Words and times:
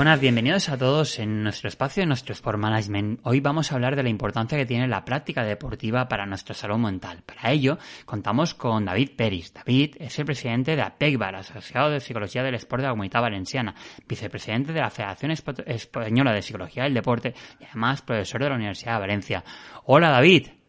Buenas, 0.00 0.18
bienvenidos 0.18 0.70
a 0.70 0.78
todos 0.78 1.18
en 1.18 1.42
nuestro 1.42 1.68
espacio 1.68 2.02
de 2.02 2.06
nuestro 2.06 2.32
Sport 2.32 2.58
Management. 2.58 3.20
Hoy 3.22 3.40
vamos 3.40 3.70
a 3.70 3.74
hablar 3.74 3.96
de 3.96 4.02
la 4.02 4.08
importancia 4.08 4.56
que 4.56 4.64
tiene 4.64 4.88
la 4.88 5.04
práctica 5.04 5.44
deportiva 5.44 6.08
para 6.08 6.24
nuestra 6.24 6.54
salud 6.54 6.78
mental. 6.78 7.22
Para 7.22 7.52
ello, 7.52 7.76
contamos 8.06 8.54
con 8.54 8.86
David 8.86 9.10
Peris. 9.14 9.52
David 9.52 9.96
es 9.98 10.18
el 10.18 10.24
presidente 10.24 10.74
de 10.74 10.80
APECBAR, 10.80 11.36
Asociado 11.36 11.90
de 11.90 12.00
Psicología 12.00 12.42
del 12.42 12.58
Deporte 12.58 12.80
de 12.80 12.88
la 12.88 12.92
Comunidad 12.92 13.20
Valenciana, 13.20 13.74
vicepresidente 14.08 14.72
de 14.72 14.80
la 14.80 14.88
Federación 14.88 15.32
Española 15.66 16.32
de 16.32 16.40
Psicología 16.40 16.84
del 16.84 16.94
Deporte 16.94 17.34
y 17.60 17.64
además 17.64 18.00
profesor 18.00 18.42
de 18.42 18.48
la 18.48 18.54
Universidad 18.54 18.94
de 18.94 19.00
Valencia. 19.00 19.44
Hola 19.84 20.08
David. 20.08 20.59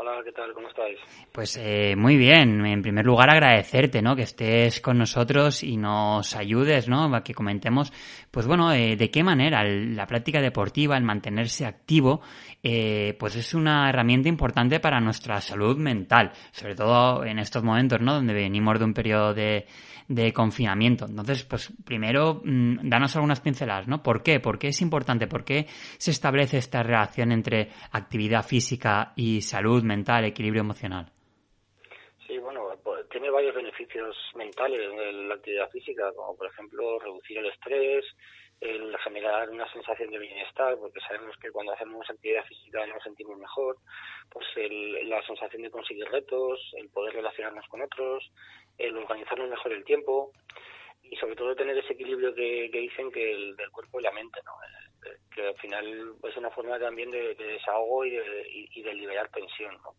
Hola, 0.00 0.22
¿qué 0.24 0.30
tal? 0.30 0.52
¿Cómo 0.54 0.68
estáis? 0.68 0.96
Pues 1.32 1.58
eh, 1.60 1.96
muy 1.96 2.16
bien. 2.16 2.64
En 2.64 2.82
primer 2.82 3.04
lugar, 3.04 3.30
agradecerte, 3.30 4.00
¿no? 4.00 4.14
Que 4.14 4.22
estés 4.22 4.80
con 4.80 4.96
nosotros 4.96 5.64
y 5.64 5.76
nos 5.76 6.36
ayudes, 6.36 6.88
¿no? 6.88 7.12
A 7.12 7.24
que 7.24 7.34
comentemos, 7.34 7.92
pues 8.30 8.46
bueno, 8.46 8.72
eh, 8.72 8.94
de 8.94 9.10
qué 9.10 9.24
manera 9.24 9.64
la 9.64 10.06
práctica 10.06 10.40
deportiva, 10.40 10.96
el 10.96 11.02
mantenerse 11.02 11.66
activo, 11.66 12.20
eh, 12.62 13.16
pues 13.18 13.34
es 13.34 13.54
una 13.54 13.88
herramienta 13.88 14.28
importante 14.28 14.78
para 14.78 15.00
nuestra 15.00 15.40
salud 15.40 15.76
mental, 15.76 16.30
sobre 16.52 16.76
todo 16.76 17.24
en 17.24 17.40
estos 17.40 17.64
momentos, 17.64 18.00
¿no? 18.00 18.14
Donde 18.14 18.34
venimos 18.34 18.78
de 18.78 18.84
un 18.84 18.94
periodo 18.94 19.34
de, 19.34 19.66
de 20.08 20.32
confinamiento. 20.32 21.06
Entonces, 21.06 21.44
pues 21.44 21.72
primero, 21.84 22.40
mm, 22.44 22.88
danos 22.88 23.14
algunas 23.14 23.40
pinceladas, 23.40 23.86
¿no? 23.86 24.02
¿Por 24.02 24.22
qué? 24.22 24.40
¿Por 24.40 24.58
qué 24.58 24.68
es 24.68 24.80
importante? 24.80 25.26
¿Por 25.26 25.44
qué 25.44 25.66
se 25.98 26.10
establece 26.10 26.56
esta 26.58 26.82
relación 26.82 27.30
entre 27.30 27.70
actividad 27.92 28.44
física 28.44 29.12
y 29.16 29.42
salud 29.42 29.82
mental, 29.88 30.24
equilibrio 30.24 30.60
emocional? 30.60 31.10
Sí, 32.26 32.38
bueno, 32.38 32.68
pues, 32.84 33.08
tiene 33.08 33.30
varios 33.30 33.54
beneficios 33.54 34.14
mentales 34.34 34.80
en 34.80 35.28
la 35.28 35.34
actividad 35.34 35.70
física, 35.70 36.12
como 36.14 36.36
por 36.36 36.46
ejemplo 36.46 36.98
reducir 36.98 37.38
el 37.38 37.46
estrés, 37.46 38.04
el 38.60 38.96
generar 38.98 39.48
una 39.50 39.70
sensación 39.72 40.10
de 40.10 40.18
bienestar, 40.18 40.76
porque 40.78 41.00
sabemos 41.00 41.36
que 41.38 41.50
cuando 41.50 41.72
hacemos 41.72 42.08
actividad 42.10 42.44
física 42.44 42.86
nos 42.86 43.02
sentimos 43.02 43.38
mejor, 43.38 43.76
pues 44.30 44.46
la 45.04 45.22
sensación 45.26 45.62
de 45.62 45.70
conseguir 45.70 46.06
retos, 46.06 46.60
el 46.76 46.88
poder 46.90 47.14
relacionarnos 47.14 47.66
con 47.68 47.82
otros, 47.82 48.30
el 48.76 48.96
organizarnos 48.96 49.48
mejor 49.48 49.72
el 49.72 49.84
tiempo 49.84 50.32
y 51.02 51.16
sobre 51.16 51.36
todo 51.36 51.54
tener 51.54 51.78
ese 51.78 51.92
equilibrio 51.92 52.34
que, 52.34 52.68
dicen 52.72 53.10
que 53.12 53.32
el 53.32 53.56
del 53.56 53.70
cuerpo 53.70 54.00
y 54.00 54.02
la 54.02 54.12
mente, 54.12 54.40
¿no? 54.44 54.52
Que 55.34 55.48
al 55.48 55.56
final 55.56 56.14
es 56.22 56.36
una 56.36 56.50
forma 56.50 56.78
también 56.78 57.10
de, 57.10 57.34
desahogo 57.34 58.04
y 58.04 58.10
de, 58.10 58.94
liberar 58.94 59.28
tensión, 59.30 59.76
¿no? 59.82 59.94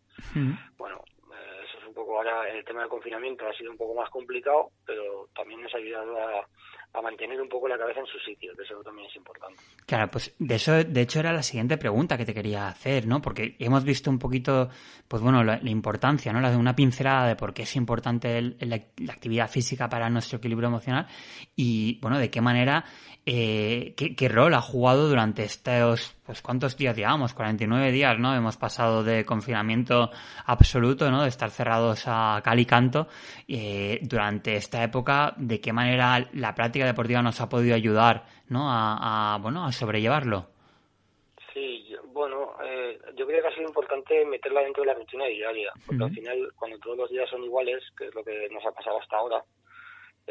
Bueno, 0.78 1.04
eh, 1.32 1.62
eso 1.68 1.78
es 1.80 1.86
un 1.86 1.94
poco 1.94 2.18
ahora 2.18 2.50
el 2.50 2.66
tema 2.66 2.82
del 2.82 2.90
confinamiento 2.90 3.48
ha 3.48 3.54
sido 3.54 3.72
un 3.72 3.78
poco 3.78 3.96
más 3.96 4.10
complicado, 4.10 4.72
pero 4.86 5.30
también 5.36 5.62
nos 5.62 5.74
ha 5.74 5.78
ayudado 5.78 6.18
a, 6.18 6.48
a 6.94 7.02
mantener 7.02 7.40
un 7.40 7.48
poco 7.48 7.68
la 7.68 7.78
cabeza 7.78 8.00
en 8.00 8.08
su 8.08 8.18
sitio, 8.20 8.56
que 8.56 8.64
eso 8.64 8.82
también 8.84 9.08
es 9.08 9.16
importante. 9.16 9.62
Claro, 9.86 10.10
pues 10.10 10.34
de 10.40 10.56
eso, 10.56 10.84
de 10.84 11.02
hecho, 11.02 11.20
era 11.20 11.32
la 11.32 11.44
siguiente 11.44 11.78
pregunta 11.78 12.18
que 12.18 12.26
te 12.26 12.34
quería 12.34 12.68
hacer, 12.68 13.06
¿no? 13.06 13.22
Porque 13.22 13.56
hemos 13.60 13.84
visto 13.84 14.10
un 14.10 14.18
poquito, 14.18 14.70
pues 15.08 15.22
bueno, 15.22 15.44
la, 15.44 15.60
importancia, 15.70 16.34
¿no? 16.34 16.42
La 16.42 16.50
de 16.50 16.58
una 16.58 16.76
pincelada 16.76 17.28
de 17.28 17.36
por 17.36 17.54
qué 17.54 17.64
es 17.64 17.76
importante 17.76 18.42
la, 18.42 18.76
actividad 19.10 19.50
física 19.50 19.88
para 19.88 20.10
nuestro 20.10 20.40
equilibrio 20.40 20.70
emocional 20.70 21.08
y, 21.56 22.00
bueno, 22.02 22.18
de 22.18 22.32
qué 22.32 22.42
manera, 22.42 22.84
eh, 23.26 23.94
qué, 23.96 24.16
qué 24.16 24.28
rol 24.28 24.54
ha 24.56 24.62
jugado 24.62 25.08
durante 25.08 25.44
estos 25.44 26.16
pues 26.30 26.44
cuántos 26.44 26.78
días 26.78 26.96
llevamos, 26.96 27.34
49 27.34 27.92
días, 27.92 28.20
¿no? 28.20 28.36
Hemos 28.36 28.56
pasado 28.56 29.04
de 29.04 29.26
confinamiento 29.26 30.12
absoluto, 30.46 31.10
¿no? 31.10 31.24
De 31.24 31.28
estar 31.28 31.50
cerrados 31.50 32.04
a 32.06 32.40
cal 32.44 32.60
y 32.60 32.68
canto. 32.68 33.08
Eh, 33.48 33.98
durante 34.04 34.56
esta 34.56 34.84
época, 34.84 35.34
¿de 35.38 35.60
qué 35.60 35.74
manera 35.74 36.30
la 36.34 36.54
práctica 36.54 36.79
deportiva 36.86 37.22
nos 37.22 37.42
ha 37.42 37.50
podido 37.50 37.76
ayudar, 37.76 38.26
¿no? 38.48 38.68
A, 38.70 39.38
bueno, 39.42 39.66
a 39.66 39.72
sobrellevarlo. 39.72 40.48
Sí, 41.54 41.96
bueno, 42.08 42.54
eh, 42.64 43.00
yo 43.16 43.26
creo 43.26 43.42
que 43.42 43.48
ha 43.48 43.56
sido 43.56 43.68
importante 43.68 44.26
meterla 44.26 44.62
dentro 44.62 44.84
de 44.84 44.88
la 44.88 44.94
rutina 44.94 45.26
diaria, 45.26 45.72
porque 45.86 46.04
al 46.04 46.12
final, 46.12 46.52
cuando 46.56 46.80
todos 46.80 46.98
los 46.98 47.10
días 47.10 47.30
son 47.30 47.44
iguales, 47.44 47.84
que 47.98 48.08
es 48.08 48.16
lo 48.16 48.24
que 48.24 48.50
nos 48.50 48.66
ha 48.66 48.72
pasado 48.72 49.00
hasta 49.00 49.18
ahora, 49.18 49.44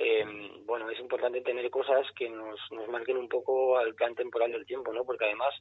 eh, 0.01 0.25
bueno, 0.65 0.89
es 0.91 1.01
importante 1.01 1.41
tener 1.41 1.69
cosas 1.71 2.07
que 2.15 2.31
nos, 2.31 2.61
nos 2.71 2.89
marquen 2.89 3.17
un 3.17 3.29
poco 3.29 3.77
al 3.79 3.95
plan 3.95 4.15
temporal 4.15 4.53
del 4.53 4.65
tiempo, 4.65 4.93
¿no? 4.93 5.05
Porque 5.05 5.25
además, 5.25 5.53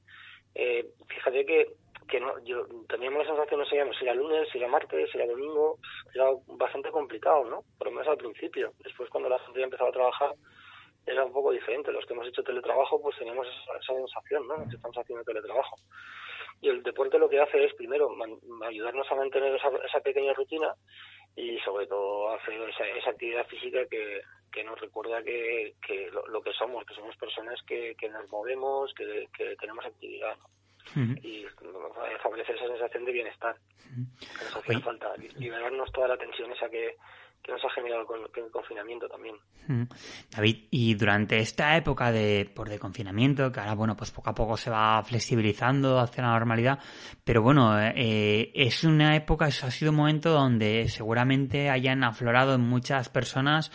eh, 0.54 0.86
fíjate 1.08 1.44
que, 1.44 1.72
que 2.08 2.20
no, 2.20 2.38
yo 2.44 2.68
teníamos 2.88 3.24
la 3.24 3.32
sensación, 3.32 3.60
no 3.60 3.66
sabíamos 3.66 3.98
si 3.98 4.06
era 4.06 4.14
lunes, 4.14 4.48
si 4.52 4.60
era 4.60 4.68
martes, 4.68 5.10
si 5.12 5.18
era 5.18 5.26
domingo, 5.26 5.80
era 6.14 6.26
bastante 6.50 6.92
complicado, 6.92 7.46
¿no? 7.46 7.64
Por 7.80 7.88
lo 7.88 7.94
menos 7.94 8.08
al 8.08 8.18
principio. 8.18 8.74
Después, 8.84 9.10
cuando 9.10 9.28
la 9.28 9.40
gente 9.40 9.60
ya 9.60 9.66
empezaba 9.66 9.90
a 9.90 9.94
trabajar, 9.94 10.32
era 11.08 11.24
un 11.26 11.34
poco 11.34 11.52
diferente. 11.52 11.92
Los 11.92 12.06
que 12.06 12.14
hemos 12.14 12.28
hecho 12.28 12.44
teletrabajo, 12.44 13.02
pues 13.02 13.18
teníamos 13.18 13.48
esa, 13.48 13.94
sensación, 13.94 14.48
¿no? 14.48 14.64
estamos 14.64 14.98
haciendo 14.98 15.24
teletrabajo. 15.24 15.78
Y 16.62 16.70
el 16.70 16.84
deporte 16.84 17.18
lo 17.20 17.30
que 17.30 17.40
hace 17.40 17.64
es, 17.66 17.74
primero, 17.76 18.10
ayudarnos 18.66 19.12
a 19.12 19.16
mantener 19.16 19.56
esa, 19.56 19.70
esa 19.86 20.00
pequeña 20.02 20.34
rutina 20.34 20.74
y 21.36 21.58
sobre 21.60 21.86
todo 21.86 22.32
hacer 22.32 22.60
esa, 22.70 23.10
actividad 23.10 23.46
física 23.46 23.86
que, 23.88 24.22
que 24.52 24.64
nos 24.64 24.80
recuerda 24.82 25.24
que, 25.24 25.76
que 25.86 26.10
lo, 26.12 26.42
que 26.42 26.52
somos, 26.54 26.84
que 26.86 26.96
somos 26.96 27.16
personas 27.18 27.62
que, 27.68 27.96
que 27.96 28.10
nos 28.10 28.28
movemos, 28.30 28.92
que, 28.96 29.28
que 29.38 29.56
tenemos 29.58 29.86
actividad. 29.86 30.36
Y 30.96 31.46
favorecer 32.22 32.56
esa 32.56 32.68
sensación 32.68 33.06
de 33.06 33.12
bienestar. 33.12 33.56
que 34.20 34.46
nos 34.46 34.56
hacía 34.58 34.80
falta, 34.80 35.08
liberarnos 35.38 35.92
toda 35.92 36.10
la 36.10 36.18
tensión 36.18 36.52
esa 36.52 36.70
que, 36.70 36.98
que 37.42 37.52
nos 37.52 37.64
ha 37.64 37.70
generado 37.72 38.06
con, 38.06 38.20
el 38.22 38.52
confinamiento 38.52 39.08
también. 39.08 39.36
David, 40.30 40.68
y 40.72 40.96
durante 40.96 41.38
esta 41.40 41.76
época 41.76 42.12
de, 42.12 42.50
por 42.54 42.70
de 42.70 42.80
confinamiento, 42.80 43.52
que 43.52 43.60
ahora, 43.60 43.76
bueno, 43.76 43.96
pues 43.96 44.12
poco 44.12 44.30
a 44.30 44.36
poco 44.36 44.58
se 44.58 44.70
va 44.70 45.02
flexibilizando 45.04 46.00
hacia 46.00 46.24
la 46.24 46.32
normalidad, 46.32 46.80
pero 47.24 47.42
bueno, 47.42 47.80
eh, 47.80 48.52
es 48.54 48.84
una 48.84 49.16
época, 49.16 49.48
eso 49.48 49.68
ha 49.68 49.72
sido 49.72 49.92
un 49.92 49.98
momento 49.98 50.32
donde 50.32 50.88
seguramente 50.90 51.70
hayan 51.70 52.04
aflorado 52.04 52.56
en 52.56 52.62
muchas 52.62 53.10
personas 53.10 53.72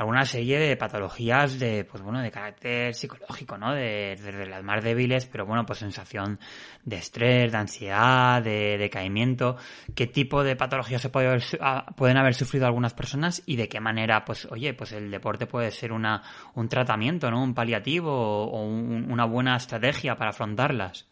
alguna 0.00 0.24
serie 0.24 0.58
de 0.58 0.78
patologías 0.78 1.60
de, 1.60 1.84
pues 1.84 2.02
bueno, 2.02 2.22
de 2.22 2.30
carácter 2.30 2.94
psicológico, 2.94 3.58
¿no? 3.58 3.74
De, 3.74 4.16
desde 4.16 4.46
las 4.46 4.64
más 4.64 4.82
débiles, 4.82 5.26
pero 5.26 5.44
bueno, 5.44 5.66
pues 5.66 5.80
sensación 5.80 6.38
de 6.86 6.96
estrés, 6.96 7.52
de 7.52 7.58
ansiedad, 7.58 8.42
de 8.42 8.78
decaimiento. 8.78 9.56
¿Qué 9.94 10.06
tipo 10.06 10.42
de 10.42 10.56
patologías 10.56 11.02
se 11.02 11.10
puede 11.10 11.28
haber, 11.28 11.42
ah, 11.60 11.84
pueden 11.98 12.16
haber 12.16 12.32
sufrido 12.32 12.64
algunas 12.64 12.94
personas 12.94 13.42
y 13.46 13.56
de 13.56 13.68
qué 13.68 13.78
manera, 13.78 14.24
pues, 14.24 14.50
oye, 14.50 14.72
pues 14.72 14.92
el 14.92 15.10
deporte 15.10 15.46
puede 15.46 15.70
ser 15.70 15.92
una, 15.92 16.22
un 16.54 16.66
tratamiento, 16.70 17.30
¿no? 17.30 17.42
Un 17.42 17.54
paliativo 17.54 18.10
o, 18.10 18.62
una 18.62 19.26
buena 19.26 19.54
estrategia 19.56 20.16
para 20.16 20.30
afrontarlas? 20.30 21.06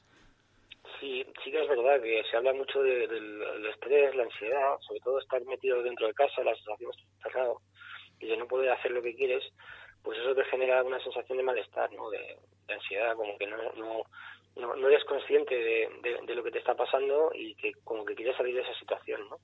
Sí, 0.99 1.27
sí 1.45 1.51
que 1.51 1.61
es 1.61 1.69
verdad 1.69 2.01
que 2.03 2.23
se 2.31 2.39
habla 2.39 2.55
mucho 2.55 2.83
del 2.83 3.67
estrés, 3.71 4.17
la 4.17 4.23
ansiedad, 4.23 4.79
sobre 4.81 5.01
todo 5.01 5.19
estar 5.19 5.45
metido 5.45 5.83
dentro 5.83 6.07
de 6.07 6.15
casa, 6.15 6.43
la 6.43 6.55
sensación 6.55 6.91
de 6.91 7.23
cerrado 7.23 7.61
y 8.21 8.27
de 8.27 8.37
no 8.37 8.47
poder 8.47 8.71
hacer 8.71 8.91
lo 8.91 9.03
que 9.03 9.15
quieres, 9.15 9.45
pues 10.03 10.19
eso 10.19 10.35
te 10.35 10.45
genera 10.45 10.83
una 10.83 11.03
sensación 11.03 11.39
de 11.39 11.45
malestar, 11.45 11.93
¿no? 11.93 12.11
De, 12.11 12.39
ansiedad, 12.69 13.17
como 13.17 13.39
que 13.39 13.47
no, 13.47 13.57
no, 13.77 14.05
no, 14.77 14.89
eres 14.89 15.03
consciente 15.05 15.55
de, 15.55 15.89
de, 16.27 16.35
lo 16.35 16.45
que 16.45 16.51
te 16.51 16.59
está 16.59 16.75
pasando 16.75 17.31
y 17.33 17.55
que 17.55 17.73
como 17.83 18.05
que 18.05 18.15
quieres 18.15 18.37
salir 18.37 18.55
de 18.55 18.61
esa 18.61 18.79
situación, 18.79 19.27
¿no? 19.31 19.39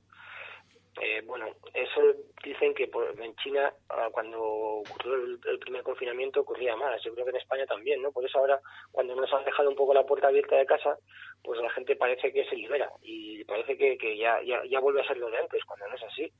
Eh, 1.01 1.23
bueno, 1.27 1.47
eso 1.73 2.01
dicen 2.45 2.73
que 2.73 2.89
en 3.19 3.35
China, 3.37 3.73
ah, 3.89 4.09
cuando 4.13 4.41
ocurrió 4.41 5.15
el, 5.15 5.59
primer 5.59 5.83
confinamiento, 5.83 6.41
ocurría 6.41 6.77
más. 6.77 7.03
Yo 7.03 7.13
creo 7.15 7.25
que 7.25 7.31
en 7.31 7.39
España 7.39 7.67
también, 7.67 8.01
¿no? 8.01 8.13
Por 8.13 8.25
eso 8.25 8.39
ahora, 8.39 8.61
cuando 8.93 9.17
nos 9.17 9.33
han 9.33 9.45
dejado 9.45 9.71
un 9.71 9.77
poco 9.77 9.93
la 9.93 10.07
puerta 10.07 10.29
abierta 10.29 10.57
de 10.57 10.67
casa, 10.67 10.97
pues 11.43 11.61
la 11.61 11.71
gente 11.71 11.97
parece 11.97 12.33
que 12.33 12.45
se 12.45 12.55
libera 12.55 12.91
y 13.03 13.43
parece 13.45 13.77
que, 13.77 13.99
que 13.99 14.17
ya, 14.17 14.41
ya, 14.43 14.63
ya 14.67 14.79
vuelve 14.79 15.01
a 15.01 15.07
ser 15.07 15.17
lo 15.17 15.31
de 15.31 15.39
antes, 15.39 15.65
cuando 15.65 15.89
no 15.89 15.95
es 15.97 16.03
así. 16.05 16.33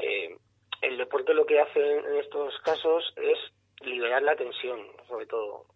Eh, 0.00 0.36
deporte 1.12 1.34
lo 1.34 1.44
que 1.44 1.60
hace 1.60 1.98
en 1.98 2.16
estos 2.16 2.58
casos 2.60 3.04
es 3.16 3.38
liberar 3.84 4.22
la 4.22 4.34
tensión, 4.34 4.80
sobre 5.06 5.26
todo. 5.26 5.66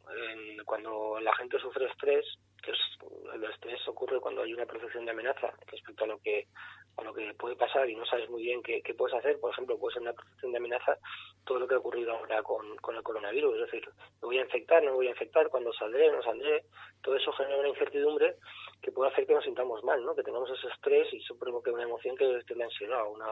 cuando 0.65 1.21
la 1.21 1.35
gente 1.37 1.59
sufre 1.59 1.85
estrés, 1.85 2.25
que 2.63 2.71
es, 2.71 2.79
el 3.35 3.45
estrés 3.45 3.87
ocurre 3.87 4.19
cuando 4.19 4.43
hay 4.43 4.55
una 4.55 4.65
percepción 4.65 5.05
de 5.05 5.11
amenaza 5.11 5.53
respecto 5.67 6.05
a 6.05 6.07
lo 6.07 6.19
que 6.21 6.47
a 6.97 7.03
lo 7.03 7.13
que 7.13 7.35
puede 7.35 7.55
pasar 7.55 7.87
y 7.91 7.95
no 7.95 8.07
sabes 8.07 8.31
muy 8.31 8.45
bien 8.45 8.63
qué, 8.63 8.81
puedes 8.97 9.15
hacer, 9.15 9.39
por 9.39 9.53
ejemplo, 9.53 9.79
puede 9.79 9.93
ser 9.93 10.03
una 10.03 10.15
percepción 10.15 10.53
de 10.53 10.57
amenaza 10.57 10.97
todo 11.45 11.59
lo 11.59 11.69
que 11.69 11.75
ha 11.75 11.79
ocurrido 11.79 12.13
ahora 12.13 12.43
con, 12.43 12.75
con 12.79 12.97
el 12.97 13.03
coronavirus, 13.03 13.57
es 13.57 13.61
decir, 13.71 13.87
me 14.23 14.27
voy 14.29 14.39
a 14.39 14.45
infectar, 14.45 14.83
no 14.83 14.93
me 14.93 14.97
voy 14.97 15.09
a 15.09 15.11
infectar, 15.11 15.51
cuando 15.51 15.71
saldré, 15.75 16.11
no 16.11 16.23
saldré, 16.23 16.65
todo 17.03 17.17
eso 17.17 17.31
genera 17.33 17.59
una 17.59 17.69
incertidumbre 17.69 18.37
que 18.81 18.93
puede 18.93 19.11
hacer 19.11 19.27
que 19.27 19.35
nos 19.35 19.45
sintamos 19.45 19.85
mal, 19.85 20.03
¿no? 20.03 20.15
que 20.15 20.23
tengamos 20.23 20.49
ese 20.51 20.69
estrés 20.69 21.13
y 21.13 21.19
eso 21.19 21.39
provoque 21.39 21.71
una 21.71 21.83
emoción 21.83 22.17
que 22.17 22.39
es 22.39 22.57
la 22.57 22.65
ansiedad, 22.65 23.07
una, 23.11 23.27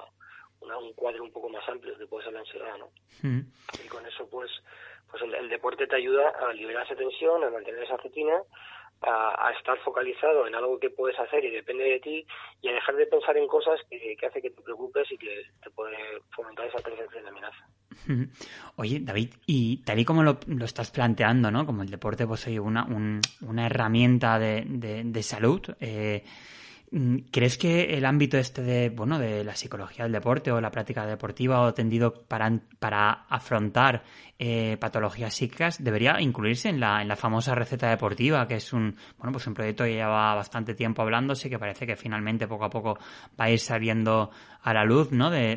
un 0.79 0.93
cuadro 0.95 1.23
un 1.23 1.33
poco 1.33 1.49
más 1.49 1.67
amplio 1.69 1.97
que 1.99 2.07
puede 2.07 2.25
ser 2.25 2.33
la 2.33 2.41
ansiedad, 2.41 2.77
¿no? 2.79 2.91
Mm. 3.23 3.41
Y 3.85 3.89
con 3.89 4.05
eso, 4.07 4.29
pues, 4.29 4.51
pues 5.11 5.23
el, 5.23 5.49
deporte 5.49 5.87
te 5.87 5.97
ayuda 5.97 6.31
a 6.31 6.53
liberar 6.53 6.85
esa 6.85 6.97
tensión, 6.97 7.45
a 7.45 7.51
mantener 7.51 7.83
esa 7.83 7.97
rutina, 7.97 8.43
a, 9.03 9.53
estar 9.59 9.79
focalizado 9.81 10.47
en 10.47 10.55
algo 10.55 10.79
que 10.79 10.91
puedes 10.91 11.19
hacer 11.19 11.45
y 11.45 11.51
depende 11.51 11.85
de 11.85 12.01
ti, 12.01 12.27
y 12.63 12.69
a 12.69 12.73
dejar 12.73 12.97
de 12.97 13.07
pensar 13.07 13.37
en 13.37 13.47
cosas 13.47 13.81
que, 13.91 14.17
que 14.19 14.27
hace 14.27 14.41
que 14.41 14.51
te 14.51 14.63
preocupes 14.63 15.11
y 15.13 15.19
que 15.19 15.43
te 15.63 15.71
puede 15.71 15.97
fomentar 16.35 16.67
esa 16.67 16.79
percepción 16.79 17.23
de 17.25 17.31
amenaza. 17.31 17.67
Oye, 18.77 19.01
David, 19.01 19.35
y 19.47 19.79
tal 19.79 19.99
y 19.99 20.05
como 20.05 20.23
lo, 20.23 20.39
estás 20.65 20.91
planteando, 20.91 21.51
¿no? 21.51 21.67
Como 21.67 21.83
el 21.83 21.91
deporte, 21.91 22.25
oye, 22.25 22.61
una, 22.61 22.87
una 23.43 23.67
herramienta 23.67 24.39
de, 24.39 24.65
de, 24.67 25.23
salud, 25.23 25.63
eh, 25.81 26.25
¿crees 27.31 27.59
que 27.59 27.97
el 27.97 28.05
ámbito 28.05 28.39
este 28.39 28.63
de, 28.63 28.91
bueno, 28.91 29.19
de 29.19 29.45
la 29.45 29.57
psicología 29.57 30.05
del 30.05 30.13
deporte 30.13 30.53
o 30.53 30.61
la 30.61 30.71
práctica 30.71 31.07
deportiva 31.07 31.61
o 31.61 31.75
tendido 31.75 32.15
para, 32.29 32.61
para 32.79 33.25
afrontar 33.29 34.03
eh, 34.39 34.77
patologías 34.81 35.33
psíquicas 35.33 35.83
debería 35.83 36.21
incluirse 36.21 36.69
en 36.69 36.81
la, 36.81 37.01
en 37.01 37.09
la 37.09 37.17
famosa 37.17 37.55
receta 37.55 37.89
deportiva, 37.89 38.47
que 38.49 38.57
es 38.57 38.73
un, 38.73 38.97
bueno, 39.17 39.33
pues 39.33 39.47
un 39.47 39.55
proyecto 39.55 39.85
que 39.85 39.95
lleva 39.95 40.35
bastante 40.35 40.75
tiempo 40.75 41.03
hablándose, 41.03 41.49
que 41.49 41.59
parece 41.59 41.87
que 41.87 41.97
finalmente 41.97 42.49
poco 42.49 42.65
a 42.65 42.71
poco 42.71 42.99
va 43.39 43.45
a 43.45 43.51
ir 43.51 43.61
saliendo 43.61 44.31
a 44.63 44.75
la 44.75 44.85
luz, 44.85 45.13
¿no? 45.13 45.31
De, 45.31 45.57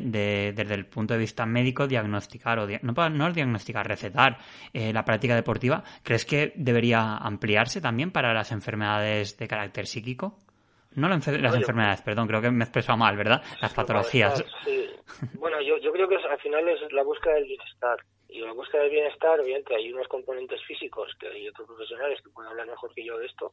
desde 0.54 0.74
el 0.74 0.86
punto 0.86 1.14
de 1.14 1.20
vista 1.20 1.44
médico, 1.46 1.86
diagnosticar 1.86 2.58
o 2.58 2.68
no, 2.82 3.10
no 3.10 3.32
diagnosticar, 3.32 3.86
recetar 3.86 4.38
eh, 4.72 4.92
la 4.92 5.04
práctica 5.04 5.34
deportiva. 5.34 5.82
¿Crees 6.02 6.24
que 6.24 6.52
debería 6.56 7.16
ampliarse 7.16 7.80
también 7.80 8.10
para 8.10 8.32
las 8.32 8.52
enfermedades 8.52 9.36
de 9.38 9.48
carácter 9.48 9.86
psíquico? 9.86 10.38
No 10.94 11.08
las 11.08 11.26
enfermedades, 11.28 12.02
perdón, 12.02 12.26
creo 12.26 12.40
que 12.40 12.50
me 12.50 12.64
he 12.64 12.66
expresado 12.66 12.96
mal, 12.98 13.16
¿verdad? 13.16 13.42
Las 13.60 13.74
patologías. 13.74 14.44
Bueno, 15.34 15.60
yo, 15.60 15.78
yo 15.78 15.92
creo 15.92 16.08
que 16.08 16.16
al 16.16 16.38
final 16.40 16.68
es 16.68 16.92
la 16.92 17.02
búsqueda 17.02 17.34
del 17.34 17.44
bienestar. 17.44 17.98
Y 18.28 18.40
la 18.40 18.52
búsqueda 18.52 18.82
del 18.82 18.90
bienestar, 18.90 19.40
obviamente, 19.40 19.74
hay 19.74 19.90
unos 19.92 20.06
componentes 20.08 20.62
físicos 20.64 21.14
que 21.18 21.28
hay 21.28 21.48
otros 21.48 21.66
profesionales 21.66 22.20
que 22.22 22.30
pueden 22.30 22.50
hablar 22.50 22.66
mejor 22.66 22.92
que 22.94 23.04
yo 23.04 23.16
de 23.18 23.26
esto, 23.26 23.52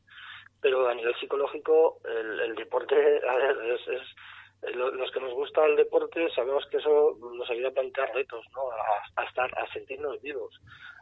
pero 0.61 0.87
a 0.87 0.93
nivel 0.93 1.15
psicológico, 1.15 1.99
el, 2.03 2.55
deporte, 2.55 2.95
a 3.29 3.35
ver, 3.35 3.57
es, 3.71 4.75
los 4.75 5.11
que 5.11 5.19
nos 5.19 5.33
gusta 5.33 5.65
el 5.65 5.75
deporte 5.75 6.27
sabemos 6.33 6.65
que 6.69 6.77
eso 6.77 7.17
nos 7.35 7.49
ayuda 7.49 7.69
a 7.69 7.73
plantear 7.73 8.13
retos, 8.13 8.45
¿no? 8.53 8.63
A, 9.15 9.23
estar, 9.23 9.49
a 9.57 9.71
sentirnos 9.71 10.21
vivos, 10.21 10.59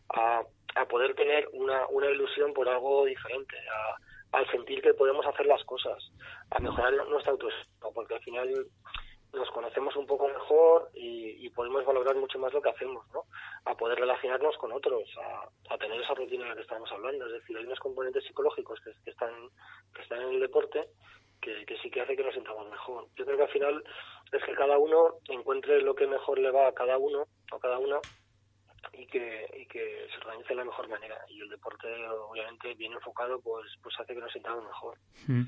a, 0.10 0.44
a 0.76 0.86
poder 0.86 1.16
tener 1.16 1.48
una, 1.54 1.88
una 1.88 2.10
ilusión 2.12 2.54
por 2.54 2.68
algo 2.68 3.06
diferente, 3.06 3.56
a, 3.58 3.96
al 4.34 4.50
sentir 4.50 4.82
que 4.82 4.94
podemos 4.96 5.26
hacer 5.26 5.46
las 5.46 5.64
cosas, 5.64 6.12
a 6.50 6.60
mejorar 6.60 6.94
nuestra 7.08 7.32
autoestima, 7.32 7.92
porque 7.94 8.16
al 8.16 8.22
final 8.22 8.68
nos 9.32 9.50
conocemos 9.52 9.96
un 9.96 10.08
poco 10.08 10.28
mejor 10.28 10.90
y, 10.94 11.50
podemos 11.52 11.86
valorar 11.86 12.16
mucho 12.16 12.40
más 12.40 12.52
lo 12.52 12.62
que 12.62 12.70
hacemos, 12.70 13.06
¿no? 13.14 13.26
A 13.66 13.76
poder 13.76 14.00
relacionarnos 14.00 14.58
con 14.58 14.72
otros, 14.72 15.04
a, 15.70 15.78
tener 15.78 16.02
esa 16.02 16.16
rutina 16.16 16.44
de 16.44 16.50
la 16.50 16.56
que 16.56 16.64
estamos 16.64 16.92
hablando. 16.92 17.28
Es 17.28 17.34
decir, 17.34 17.56
hay 17.56 17.66
unos 17.66 17.80
componentes 17.80 18.24
psicológicos 18.24 18.80
que, 18.82 19.10
están, 19.10 19.32
que 19.94 20.02
están 20.02 20.22
en 20.24 20.30
el 20.30 20.40
deporte 20.40 20.88
que, 21.40 21.64
que, 21.68 21.78
sí 21.78 21.92
que 21.92 22.02
hace 22.02 22.16
que 22.16 22.24
nos 22.24 22.34
sintamos 22.34 22.68
mejor. 22.72 23.06
Yo 23.16 23.26
creo 23.26 23.38
que 23.38 23.44
al 23.44 23.50
final 23.50 23.84
es 24.32 24.44
que 24.44 24.56
cada 24.56 24.80
uno 24.80 25.20
encuentre 25.30 25.80
lo 25.82 25.94
que 25.94 26.08
mejor 26.08 26.40
le 26.40 26.50
va 26.50 26.68
a 26.68 26.74
cada 26.74 26.98
uno 26.98 27.28
o 27.52 27.60
cada 27.60 27.78
una 27.78 28.00
que, 29.14 29.46
y 29.62 29.66
que 29.68 30.08
se 30.10 30.18
organice 30.18 30.50
de 30.50 30.56
la 30.56 30.66
mejor 30.66 30.90
manera. 30.90 31.16
Y 31.30 31.40
el 31.40 31.50
deporte, 31.50 31.88
obviamente, 32.30 32.74
bien 32.74 32.94
enfocado, 32.94 33.40
pues, 33.40 33.68
pues 33.82 33.96
hace 34.00 34.16
que 34.16 34.20
nos 34.20 34.32
sintamos 34.32 34.64
mejor. 34.66 34.98
Mm. 35.28 35.44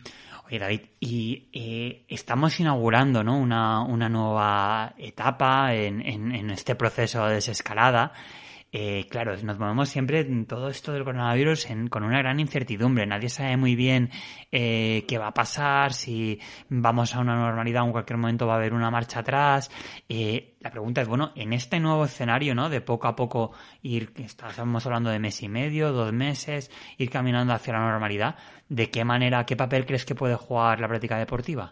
Oye, 0.46 0.60
David, 0.60 0.82
y 1.00 1.50
eh, 1.52 2.06
estamos 2.08 2.60
inaugurando 2.60 3.24
¿no? 3.24 3.38
una, 3.38 3.82
una 3.82 4.08
nueva 4.08 4.94
etapa 4.98 5.74
en, 5.74 6.02
en, 6.02 6.32
en 6.34 6.52
este 6.52 6.76
proceso 6.76 7.26
de 7.26 7.36
desescalada. 7.36 8.14
Eh, 8.78 9.08
claro, 9.10 9.38
nos 9.42 9.58
movemos 9.58 9.88
siempre 9.88 10.20
en 10.20 10.46
todo 10.46 10.68
esto 10.68 10.92
del 10.92 11.06
coronavirus 11.06 11.66
con 11.90 12.04
una 12.04 12.18
gran 12.18 12.42
incertidumbre. 12.42 13.06
Nadie 13.06 13.30
sabe 13.30 13.56
muy 13.56 13.74
bien 13.74 14.10
eh, 14.52 15.06
qué 15.08 15.18
va 15.18 15.28
a 15.28 15.34
pasar, 15.34 15.94
si 15.94 16.42
vamos 16.68 17.16
a 17.16 17.22
una 17.22 17.38
normalidad 17.38 17.84
o 17.84 17.86
en 17.86 17.94
cualquier 17.94 18.18
momento 18.18 18.48
va 18.48 18.56
a 18.56 18.58
haber 18.58 18.74
una 18.74 18.92
marcha 18.92 19.22
atrás. 19.22 19.72
Eh, 20.10 20.56
la 20.60 20.72
pregunta 20.72 21.00
es, 21.00 21.08
bueno, 21.08 21.32
en 21.38 21.54
este 21.54 21.80
nuevo 21.80 22.04
escenario, 22.04 22.54
¿no? 22.54 22.68
De 22.68 22.82
poco 22.82 23.08
a 23.08 23.16
poco 23.16 23.54
ir, 23.82 24.12
estamos 24.18 24.86
hablando 24.86 25.10
de 25.10 25.20
mes 25.20 25.42
y 25.42 25.48
medio, 25.48 25.94
dos 25.94 26.12
meses, 26.12 26.70
ir 26.98 27.10
caminando 27.10 27.54
hacia 27.54 27.72
la 27.72 27.80
normalidad, 27.80 28.36
¿de 28.68 28.92
qué 28.92 29.06
manera, 29.06 29.46
qué 29.46 29.56
papel 29.56 29.86
crees 29.86 30.04
que 30.04 30.16
puede 30.16 30.36
jugar 30.36 30.82
la 30.82 30.90
práctica 30.90 31.18
deportiva? 31.18 31.72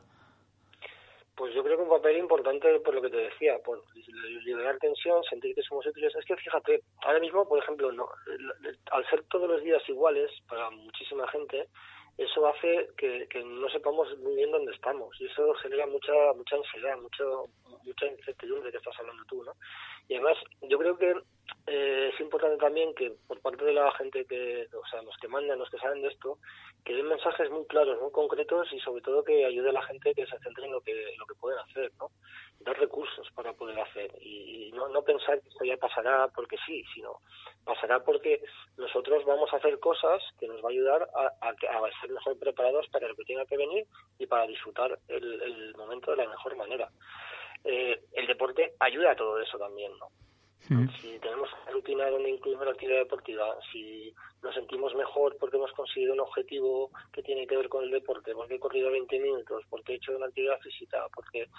Pues 1.36 1.54
yo 1.54 1.66
creo 1.66 1.76
que 1.76 1.84
un 1.84 1.90
papel 1.90 2.16
importante 2.16 2.80
por 2.80 2.96
lo 2.96 3.02
que 3.02 3.10
te 3.10 3.18
decía, 3.18 3.58
por 3.66 3.84
liberar 4.24 4.78
tensión, 4.80 5.24
sentir 5.24 5.56
que 5.56 5.62
somos 5.62 5.86
útiles. 5.86 6.16
Es 6.16 6.26
que 6.26 6.36
fíjate, 6.36 6.82
ahora 7.04 7.20
mismo, 7.20 7.48
por 7.48 7.60
ejemplo, 7.60 7.92
no, 7.92 8.08
al 8.92 9.10
ser 9.10 9.24
todos 9.30 9.50
los 9.50 9.62
días 9.62 9.82
iguales 9.88 10.32
para 10.48 10.70
muchísima 10.70 11.28
gente, 11.30 11.68
eso 12.18 12.48
hace 12.48 12.90
que, 12.98 13.28
que 13.28 13.44
no 13.44 13.68
sepamos 13.70 14.08
muy 14.20 14.36
bien 14.36 14.52
dónde 14.52 14.72
estamos 14.72 15.10
y 15.20 15.26
eso 15.26 15.54
genera 15.56 15.88
mucha 15.88 16.14
mucha 16.36 16.56
ansiedad, 16.58 16.96
mucho 16.98 17.46
mucha 17.84 18.06
incertidumbre 18.06 18.72
que 18.72 18.78
estás 18.78 18.98
hablando 19.00 19.24
tú, 19.26 19.44
¿no? 19.44 19.54
Y 20.08 20.16
además, 20.16 20.38
yo 20.62 20.78
creo 20.78 20.98
que 20.98 21.14
eh, 21.66 22.12
es 22.14 22.20
importante 22.20 22.58
también 22.58 22.94
que 22.94 23.14
por 23.28 23.40
parte 23.42 23.64
de 23.64 23.74
la 23.74 23.90
gente 23.94 24.26
que, 24.26 24.68
o 24.74 24.86
sea, 24.88 25.02
los 25.02 25.16
que 25.18 25.30
mandan, 25.30 25.60
los 25.60 25.70
que 25.70 25.78
saben 25.78 26.02
de 26.02 26.10
esto, 26.10 26.38
que 26.84 26.94
den 26.94 27.08
mensajes 27.08 27.50
muy 27.50 27.66
claros, 27.68 28.02
muy 28.02 28.12
concretos 28.12 28.68
y 28.74 28.80
sobre 28.80 29.02
todo 29.02 29.24
que 29.24 29.46
ayude 29.46 29.70
a 29.70 29.74
la 29.74 29.82
gente 29.84 30.14
que 30.14 30.26
se 30.26 30.38
centre 30.40 30.66
en 30.66 30.74
lo 30.74 30.82
que, 30.82 30.94
lo 31.18 31.26
que 31.26 31.36
pueden 31.36 31.60
hacer, 31.60 31.92
¿no? 32.00 32.10
Dar 32.60 32.78
recursos 32.78 33.30
para 33.34 33.54
poder 33.54 33.80
hacer 33.80 34.12
y, 34.22 34.72
no, 34.74 34.90
no 34.90 35.04
pensar 35.04 35.40
que 35.42 35.50
esto 35.50 35.64
ya 35.64 35.78
pasará 35.78 36.28
porque 36.36 36.58
sí, 36.66 36.84
sino 36.94 37.20
pasará 37.64 38.04
porque 38.04 38.42
nosotros 38.78 39.24
vamos 39.26 39.52
a 39.54 39.58
hacer 39.58 39.80
cosas 39.80 40.22
que 40.40 40.48
nos 40.48 40.62
va 40.62 40.68
a 40.68 40.72
ayudar 40.72 41.10
a, 41.16 41.50
a, 41.50 42.02
ser 42.02 42.10
mejor 42.10 42.38
preparados 42.40 42.88
para 42.90 43.08
lo 43.08 43.16
que 43.16 43.24
tenga 43.24 43.46
que 43.46 43.58
venir 43.58 43.86
y 44.20 44.28
para 44.28 44.48
disfrutar 44.48 45.00
el, 45.08 45.42
el 45.42 45.76
momento 45.76 46.12
de 46.12 46.18
la 46.18 46.30
mejor 46.30 46.58
manera. 46.58 46.90
Eh, 47.64 48.02
el 48.12 48.28
deporte 48.28 48.74
ayuda 48.80 49.12
a 49.12 49.16
todo 49.16 49.40
eso 49.40 49.58
también, 49.58 49.92
¿no? 49.98 50.10
Si 50.68 51.20
tenemos 51.20 51.50
rutina 51.72 52.10
donde 52.10 52.30
incluimos 52.30 52.66
la 52.66 52.72
actividad 52.72 53.00
deportiva, 53.00 53.58
si 53.72 54.14
nos 54.42 54.56
sentimos 54.56 54.96
mejor 54.96 55.36
porque 55.38 55.58
hemos 55.58 55.72
conseguido 55.74 56.14
un 56.14 56.22
objetivo 56.22 56.90
que 57.12 57.22
tiene 57.22 57.46
que 57.46 57.58
ver 57.58 57.68
con 57.68 57.84
el 57.84 57.92
deporte, 57.92 58.34
porque 58.34 58.56
he 58.56 58.60
corrido 58.60 58.90
20 58.92 59.20
minutos, 59.20 59.64
porque 59.70 59.94
he 59.94 59.96
hecho 59.98 60.16
una 60.16 60.28
actividad 60.28 60.60
física, 60.60 61.06
porque 61.14 61.50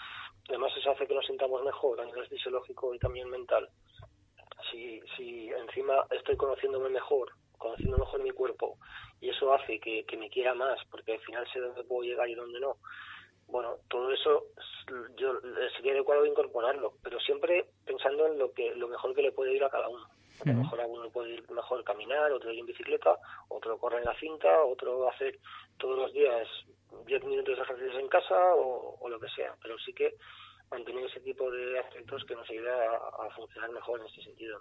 además 0.49 0.73
eso 0.77 0.91
hace 0.91 1.07
que 1.07 1.15
nos 1.15 1.27
sintamos 1.27 1.63
mejor 1.63 2.01
a 2.01 2.07
nivel 2.07 2.27
fisiológico 2.29 2.95
y 2.95 2.99
también 2.99 3.29
mental. 3.29 3.69
Si, 4.71 5.01
si 5.17 5.51
encima 5.51 6.07
estoy 6.11 6.37
conociéndome 6.37 6.89
mejor, 6.89 7.31
conociendo 7.59 7.99
mejor 7.99 8.23
mi 8.23 8.31
cuerpo, 8.31 8.79
y 9.21 9.29
eso 9.29 9.53
hace 9.53 9.79
que 9.79 10.17
me 10.17 10.31
quiera 10.31 10.55
más, 10.55 10.79
porque 10.91 11.13
al 11.13 11.21
final 11.21 11.47
sé 11.53 11.61
dónde 11.61 11.85
puedo 11.85 12.03
llegar 12.03 12.29
y 12.29 12.35
dónde 12.35 12.59
no, 12.59 12.79
bueno, 13.49 13.77
todo 13.89 14.11
eso 14.13 14.45
yo 15.17 15.41
sería 15.77 15.93
adecuado 15.93 16.27
incorporarlo, 16.27 16.95
pero 17.03 17.19
siempre 17.21 17.67
pensando 17.85 18.27
en 18.27 18.39
lo 18.39 18.53
que 18.53 18.75
lo 18.75 18.89
mejor 18.89 19.15
que 19.15 19.23
le 19.23 19.33
puede 19.33 19.55
ir 19.55 19.65
a 19.65 19.71
cada 19.71 19.89
uno. 19.89 20.05
A 20.45 20.49
lo 20.49 20.55
mejor 20.55 20.81
a 20.81 20.87
uno 20.87 21.09
puede 21.11 21.35
ir 21.35 21.51
mejor 21.51 21.85
caminar, 21.85 22.33
otro 22.33 22.53
ir 22.53 22.59
en 22.59 22.67
bicicleta, 22.67 23.17
otro 23.49 23.79
corre 23.79 23.99
en 23.99 24.05
la 24.05 24.19
cinta, 24.19 24.65
otro 24.65 25.09
hacer 25.09 25.39
todos 25.79 25.97
los 25.97 26.13
días 26.13 26.49
10 27.07 27.25
minutos 27.25 27.57
de 27.57 27.63
ejercicios 27.63 28.01
en 28.01 28.09
casa 28.09 28.55
o, 28.55 28.97
o 29.01 29.09
lo 29.09 29.21
que 29.21 29.29
sea. 29.29 29.55
Pero 29.63 29.79
sí 29.79 29.93
que 29.93 30.15
ese 31.15 31.25
tipo 31.25 31.51
de 31.51 31.79
aspectos 31.79 32.25
que 32.25 32.35
nos 32.35 32.49
ayuda 32.51 32.73
a, 32.73 33.31
funcionar 33.35 33.71
mejor 33.71 34.01
en 34.01 34.07
este 34.07 34.23
sentido. 34.23 34.59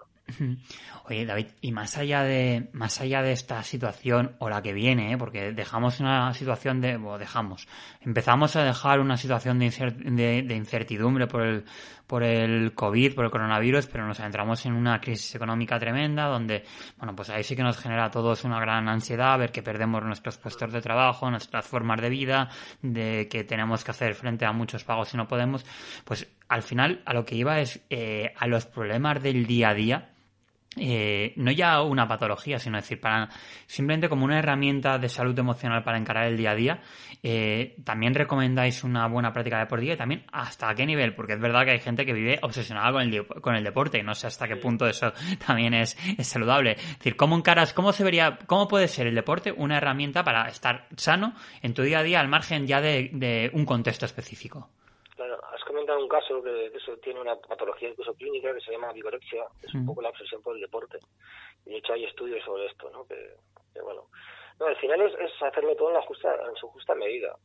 Oye, 1.06 1.26
David, 1.26 1.48
y 1.62 1.72
más 1.72 1.98
allá 1.98 2.24
de 2.24 2.70
más 2.74 3.02
allá 3.02 3.22
de 3.22 3.32
esta 3.32 3.64
situación 3.64 4.36
o 4.40 4.50
la 4.50 4.62
que 4.62 4.74
viene, 4.74 5.14
¿eh? 5.14 5.18
porque 5.18 5.52
dejamos 5.52 6.00
una 6.00 6.34
situación 6.34 6.82
de, 6.82 6.98
o 6.98 7.18
dejamos, 7.18 7.68
empezamos 8.02 8.56
a 8.56 8.64
dejar 8.64 9.00
una 9.00 9.18
situación 9.18 9.60
de, 9.60 10.56
incertidumbre 10.56 11.28
por 11.28 11.42
el 11.42 11.66
por 12.08 12.22
el 12.22 12.76
COVID, 12.76 13.16
por 13.16 13.26
el 13.26 13.32
coronavirus, 13.32 13.88
pero 13.88 14.06
nos 14.06 14.20
entramos 14.20 14.66
en 14.66 14.74
una 14.74 15.00
crisis 15.00 15.34
económica 15.36 15.80
tremenda 15.80 16.26
donde, 16.26 16.64
bueno, 16.98 17.16
pues 17.16 17.30
ahí 17.30 17.44
sí 17.44 17.56
que 17.56 17.64
nos 17.64 17.78
genera 17.78 18.06
a 18.06 18.12
todos 18.12 18.44
una 18.44 18.60
gran 18.60 18.88
ansiedad, 18.88 19.40
ver 19.40 19.52
que 19.52 19.64
perdemos 19.64 20.04
nuestros 20.04 20.38
puestos 20.38 20.72
de 20.72 20.82
trabajo, 20.82 21.32
nuestras 21.32 21.66
formas 21.66 22.02
de 22.02 22.10
vida, 22.10 22.50
de 22.82 23.28
que 23.30 23.44
tenemos 23.46 23.84
que 23.84 23.92
hacer 23.92 24.14
frente 24.16 24.46
a 24.46 24.52
muchos 24.52 24.84
pagos 24.84 25.14
y 25.14 25.18
no 25.18 25.28
podemos. 25.28 25.66
Pues 26.04 26.28
al 26.54 26.64
final 26.64 27.02
a 27.06 27.14
lo 27.14 27.26
que 27.26 27.36
iba 27.36 27.60
es 27.60 27.82
eh, 27.90 28.34
a 28.38 28.48
los 28.48 28.66
problemas 28.66 29.22
del 29.22 29.48
día 29.48 29.70
a 29.70 29.74
día 29.74 30.14
eh, 30.76 31.34
no 31.36 31.52
ya 31.52 31.82
una 31.84 32.08
patología, 32.08 32.58
sino 32.58 32.78
decir, 32.78 33.00
para 33.00 33.30
simplemente 33.68 34.10
como 34.10 34.26
una 34.26 34.40
herramienta 34.40 34.98
de 34.98 35.08
salud 35.08 35.38
emocional 35.38 35.84
para 35.84 36.00
encarar 36.00 36.26
el 36.26 36.38
día 36.38 36.52
a 36.52 36.56
día, 36.56 36.82
eh, 37.22 37.76
también 37.84 38.16
recomendáis 38.16 38.84
una 38.84 39.08
buena 39.08 39.32
práctica 39.32 39.60
deportiva 39.60 39.94
y 39.94 39.98
también 39.98 40.24
hasta 40.32 40.74
qué 40.74 40.86
nivel, 40.88 41.14
porque 41.14 41.34
es 41.34 41.40
verdad 41.40 41.64
que 41.66 41.72
hay 41.72 41.80
gente 41.80 42.06
que 42.06 42.14
vive 42.14 42.40
obsesionada 42.42 42.92
con 42.92 43.04
el, 43.04 43.28
con 43.28 43.56
el 43.56 43.64
deporte 43.64 44.00
y 44.00 44.04
no 44.04 44.16
sé 44.16 44.28
hasta 44.28 44.48
qué 44.48 44.56
punto 44.56 44.88
eso 44.88 45.14
también 45.46 45.76
es, 45.76 45.96
saludable. 46.22 46.72
Es 46.72 46.98
decir, 46.98 47.16
¿cómo 47.16 47.38
encaras, 47.38 47.74
cómo 47.74 47.94
se 47.94 48.04
vería, 48.04 48.40
cómo 48.48 48.68
puede 48.68 48.88
ser 48.88 49.06
el 49.06 49.16
deporte 49.16 49.52
una 49.52 49.78
herramienta 49.78 50.24
para 50.24 50.48
estar 50.48 50.88
sano 50.98 51.36
en 51.62 51.76
tu 51.76 51.84
día 51.84 52.00
a 52.00 52.04
día 52.04 52.20
al 52.20 52.30
margen 52.30 52.66
ya 52.66 52.82
de 52.82 53.52
un 53.54 53.66
contexto 53.66 54.08
específico? 54.08 54.70
Comentado 55.86 56.00
un 56.00 56.10
caso 56.10 56.42
que, 56.42 56.68
eso 56.68 56.98
tiene 56.98 57.20
una 57.20 57.36
patología 57.36 57.90
incluso 57.90 58.14
clínica 58.14 58.54
que 58.54 58.62
se 58.62 58.72
llama 58.72 58.94
vigorexia, 58.94 59.46
que 59.60 59.68
es 59.68 59.74
un 59.74 59.84
mm. 59.84 59.88
poco 59.88 60.02
la 60.02 60.10
obsesión 60.10 60.42
por 60.42 60.56
el 60.56 60.62
deporte. 60.62 60.98
Y 61.66 61.72
de 61.72 61.78
hecho 61.78 61.94
hay 61.94 62.06
estudios 62.06 62.44
sobre 62.46 62.66
esto, 62.68 62.90
¿no? 62.90 63.06
Que, 63.06 63.36
bueno, 63.82 64.08
no, 64.60 64.68
al 64.68 64.78
final 64.78 65.02
es, 65.02 65.32
hacerlo 65.42 65.76
todo 65.76 65.90
en, 65.90 65.96
la 65.96 66.02
justa, 66.04 66.34
en 66.48 66.56
su 66.56 66.68
justa 66.70 66.96
medida. 66.96 67.36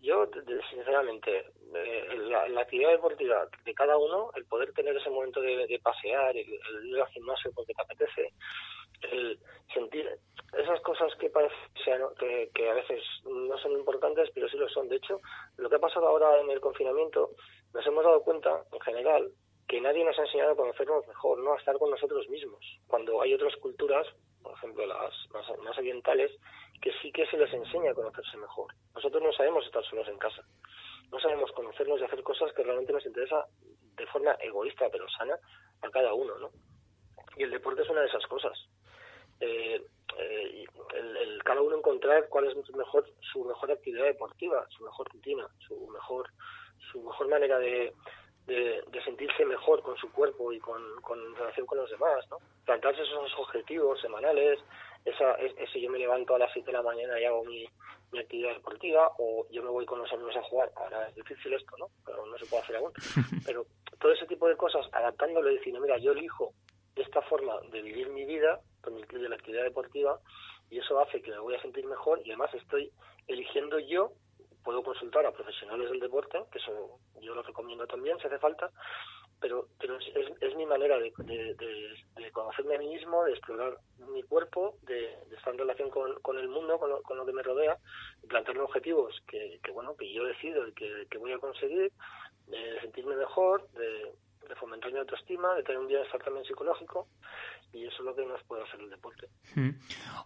yo 0.00 0.28
sinceramente, 0.70 1.52
eh, 1.74 2.08
la, 2.48 2.60
actividad 2.60 2.90
deportiva 2.90 3.46
de 3.64 3.74
cada 3.74 3.96
uno, 3.96 4.30
el 4.34 4.44
poder 4.46 4.72
tener 4.72 4.96
ese 4.96 5.10
momento 5.10 5.40
de, 5.40 5.80
pasear, 5.82 6.36
el, 6.36 6.48
ir 6.84 7.00
al 7.00 7.08
gimnasio 7.08 7.52
porque 7.54 7.74
te 7.74 7.82
apetece, 7.82 8.32
el 9.12 9.38
sentir 9.72 10.08
esas 10.52 10.80
cosas 10.80 11.14
que 11.16 11.30
parece 11.30 11.54
que, 12.18 12.50
que, 12.54 12.70
a 12.70 12.74
veces 12.74 13.02
no 13.24 13.58
son 13.58 13.72
importantes, 13.72 14.30
pero 14.34 14.48
sí 14.48 14.56
lo 14.56 14.68
son. 14.68 14.88
De 14.88 14.96
hecho, 14.96 15.20
lo 15.56 15.68
que 15.68 15.76
ha 15.76 15.80
pasado 15.80 16.06
ahora 16.06 16.40
en 16.40 16.50
el 16.50 16.60
confinamiento, 16.60 17.30
nos 17.74 17.86
hemos 17.86 18.04
dado 18.04 18.22
cuenta, 18.22 18.62
en 18.72 18.80
general, 18.80 19.30
que 19.68 19.80
nadie 19.80 20.04
nos 20.04 20.18
ha 20.18 20.22
enseñado 20.22 20.52
a 20.52 20.56
conocernos 20.56 21.06
mejor, 21.08 21.38
no 21.38 21.52
a 21.52 21.58
estar 21.58 21.76
con 21.78 21.90
nosotros 21.90 22.28
mismos. 22.28 22.60
Cuando 22.86 23.20
hay 23.20 23.34
otras 23.34 23.54
culturas, 23.56 24.06
por 24.42 24.54
ejemplo 24.54 24.86
las 24.86 25.12
más, 25.32 25.78
orientales, 25.78 26.30
que 26.80 26.92
sí 27.02 27.10
que 27.10 27.26
se 27.26 27.36
les 27.36 27.52
enseña 27.52 27.90
a 27.90 27.94
conocerse 27.94 28.36
mejor. 28.36 28.72
Nosotros 28.94 29.22
no 29.22 29.32
sabemos 29.32 29.66
estar 29.66 29.84
solos 29.84 30.06
en 30.08 30.18
casa. 30.18 30.42
No 31.10 31.18
sabemos 31.18 31.50
conocernos 31.52 32.00
y 32.00 32.04
hacer 32.04 32.22
cosas 32.22 32.52
que 32.52 32.62
realmente 32.62 32.92
nos 32.92 33.06
interesa 33.06 33.46
de 33.96 34.06
forma 34.06 34.32
egoísta 34.40 34.88
pero 34.90 35.08
sana 35.08 35.36
a 35.82 35.90
cada 35.90 36.14
uno, 36.14 36.38
¿no? 36.38 36.50
Y 37.36 37.42
el 37.42 37.50
deporte 37.50 37.82
es 37.82 37.90
una 37.90 38.02
de 38.02 38.08
esas 38.08 38.26
cosas. 38.26 38.56
Eh, 39.40 39.82
eh, 40.18 40.64
el, 40.94 41.42
cada 41.44 41.60
uno 41.60 41.76
encontrar 41.76 42.28
cuál 42.28 42.46
es 42.46 42.56
mejor 42.74 43.04
su 43.20 43.44
mejor 43.44 43.70
actividad 43.70 44.04
deportiva, 44.04 44.66
su 44.70 44.84
mejor 44.84 45.08
rutina, 45.12 45.46
su 45.66 45.86
mejor 45.88 46.30
su 46.92 47.02
mejor 47.02 47.28
manera 47.28 47.58
de, 47.58 47.92
de, 48.46 49.02
sentirse 49.04 49.44
mejor 49.44 49.82
con 49.82 49.96
su 49.96 50.10
cuerpo 50.12 50.52
y 50.52 50.58
con, 50.58 50.80
relación 51.36 51.66
con 51.66 51.78
los 51.78 51.90
demás, 51.90 52.24
¿no? 52.30 52.38
Plantarse 52.64 53.02
esos 53.02 53.32
objetivos 53.38 54.00
semanales, 54.00 54.58
esa, 55.04 55.32
ese 55.34 55.80
yo 55.80 55.90
me 55.90 55.98
levanto 55.98 56.34
a 56.34 56.38
las 56.38 56.52
7 56.52 56.66
de 56.66 56.72
la 56.72 56.82
mañana 56.82 57.20
y 57.20 57.24
hago 57.24 57.44
mi, 57.44 57.66
actividad 58.18 58.54
deportiva, 58.54 59.12
o 59.18 59.46
yo 59.50 59.62
me 59.62 59.68
voy 59.68 59.84
con 59.84 59.98
los 59.98 60.10
amigos 60.10 60.34
a 60.36 60.42
jugar. 60.44 60.70
Ahora 60.76 61.06
es 61.08 61.14
difícil 61.16 61.52
esto, 61.52 61.76
¿no? 61.76 61.88
Pero 62.06 62.24
no 62.24 62.38
se 62.38 62.46
puede 62.46 62.62
hacer 62.62 62.76
aún. 62.76 62.90
Pero 63.44 63.66
todo 64.00 64.12
ese 64.12 64.26
tipo 64.26 64.48
de 64.48 64.56
cosas, 64.56 64.86
adaptándolo 64.92 65.50
y 65.50 65.58
diciendo, 65.58 65.82
mira, 65.82 65.98
yo 65.98 66.12
elijo 66.12 66.54
esta 66.94 67.20
forma 67.22 67.60
de 67.70 67.82
vivir 67.82 68.08
mi 68.08 68.24
vida, 68.24 68.60
con 68.86 68.94
mi 68.94 69.02
de 69.02 69.28
la 69.28 69.34
actividad 69.34 69.64
deportiva, 69.64 70.20
y 70.70 70.78
eso 70.78 70.98
hace 71.00 71.20
que 71.20 71.30
me 71.30 71.38
voy 71.38 71.54
a 71.54 71.62
sentir 71.62 71.84
mejor 71.86 72.20
y 72.24 72.30
además 72.30 72.54
estoy 72.54 72.92
eligiendo 73.26 73.78
yo 73.80 74.12
puedo 74.62 74.82
consultar 74.82 75.24
a 75.26 75.32
profesionales 75.32 75.90
del 75.90 76.00
deporte, 76.00 76.38
que 76.50 76.58
eso 76.58 76.98
yo 77.20 77.34
lo 77.34 77.42
recomiendo 77.42 77.86
también 77.86 78.18
si 78.18 78.26
hace 78.26 78.38
falta, 78.38 78.70
pero, 79.40 79.68
es, 80.40 80.56
mi 80.56 80.66
manera 80.66 80.98
de, 80.98 81.12
conocerme 82.32 82.76
a 82.76 82.78
mí 82.78 82.88
mismo, 82.88 83.22
de 83.24 83.32
explorar 83.32 83.76
mi 84.12 84.22
cuerpo, 84.22 84.74
de, 84.82 85.14
estar 85.36 85.52
en 85.52 85.58
relación 85.58 85.90
con, 85.90 86.38
el 86.38 86.48
mundo, 86.48 86.78
con 86.78 87.16
lo, 87.16 87.26
que 87.26 87.32
me 87.32 87.42
rodea, 87.42 87.76
de 88.22 88.28
plantearme 88.28 88.62
objetivos 88.62 89.14
que, 89.28 89.60
bueno 89.72 89.94
que 89.96 90.12
yo 90.12 90.24
decido 90.24 90.66
y 90.66 90.72
que, 90.72 91.18
voy 91.18 91.32
a 91.32 91.38
conseguir, 91.38 91.92
de 92.46 92.80
sentirme 92.80 93.14
mejor, 93.14 93.68
de, 93.70 94.14
fomentar 94.56 94.92
mi 94.92 94.98
autoestima, 94.98 95.54
de 95.54 95.64
tener 95.64 95.80
un 95.80 95.88
bienestar 95.88 96.22
también 96.22 96.44
psicológico 96.44 97.08
y 97.76 97.84
eso 97.84 97.96
es 97.98 98.04
lo 98.04 98.14
que 98.14 98.24
nos 98.24 98.42
puede 98.44 98.62
hacer 98.62 98.80
el 98.80 98.90
deporte. 98.90 99.28
Mm. 99.54 99.70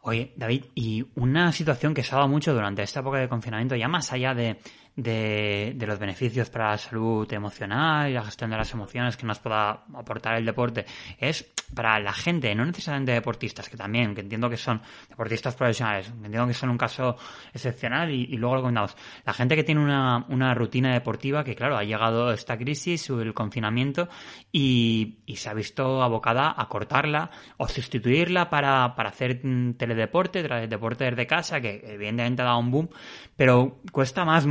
Oye, 0.03 0.33
David, 0.37 0.67
y 0.75 1.05
una 1.17 1.53
situación 1.53 1.95
que 1.95 2.03
se 2.03 2.15
ha 2.15 2.19
dado 2.19 2.29
mucho 2.29 2.55
durante 2.55 2.83
esta 2.83 3.01
época 3.01 3.19
de 3.19 3.29
confinamiento, 3.29 3.77
ya 3.77 3.89
más 3.89 4.13
allá 4.13 4.35
de, 4.35 4.59
de, 5.03 5.75
los 5.87 5.99
beneficios 5.99 6.51
para 6.51 6.71
la 6.71 6.79
salud 6.79 7.31
emocional 7.33 8.11
y 8.11 8.15
la 8.15 8.23
gestión 8.23 8.51
de 8.51 8.57
las 8.57 8.73
emociones 8.73 9.17
que 9.17 9.27
nos 9.27 9.39
pueda 9.39 9.85
aportar 9.95 10.37
el 10.37 10.45
deporte 10.45 10.85
es 11.19 11.53
para 11.75 12.01
la 12.01 12.13
gente, 12.13 12.53
no 12.55 12.65
necesariamente 12.65 13.13
deportistas, 13.13 13.69
que 13.69 13.77
también, 13.77 14.15
que 14.15 14.23
entiendo 14.23 14.51
que 14.51 14.57
son 14.57 14.83
deportistas 15.09 15.55
profesionales, 15.55 16.07
que 16.07 16.27
entiendo 16.27 16.47
que 16.49 16.55
son 16.55 16.71
un 16.71 16.79
caso 16.79 17.17
excepcional 17.55 18.11
y, 18.11 18.27
luego 18.37 18.57
lo 18.57 18.63
contamos. 18.63 18.97
La 19.25 19.33
gente 19.33 19.55
que 19.55 19.63
tiene 19.63 19.81
una, 19.81 20.25
una, 20.29 20.53
rutina 20.55 20.93
deportiva 20.93 21.45
que, 21.45 21.55
claro, 21.55 21.77
ha 21.77 21.85
llegado 21.85 22.33
esta 22.33 22.59
crisis, 22.59 23.09
el 23.11 23.35
confinamiento 23.35 24.09
y, 24.53 25.19
se 25.37 25.49
ha 25.49 25.55
visto 25.55 26.03
abocada 26.03 26.55
a 26.55 26.69
cortarla 26.69 27.31
o 27.57 27.67
sustituirla 27.67 28.51
para, 28.51 28.95
para 28.95 29.09
hacer 29.09 29.41
teledeporte, 29.79 30.43
deporte 30.43 31.05
desde 31.05 31.27
casa, 31.27 31.61
que 31.61 31.83
evidentemente 31.87 32.43
ha 32.43 32.47
dado 32.47 32.59
un 32.59 32.71
boom, 32.71 32.91
pero 33.37 33.81
cuesta 33.93 34.25
más 34.25 34.45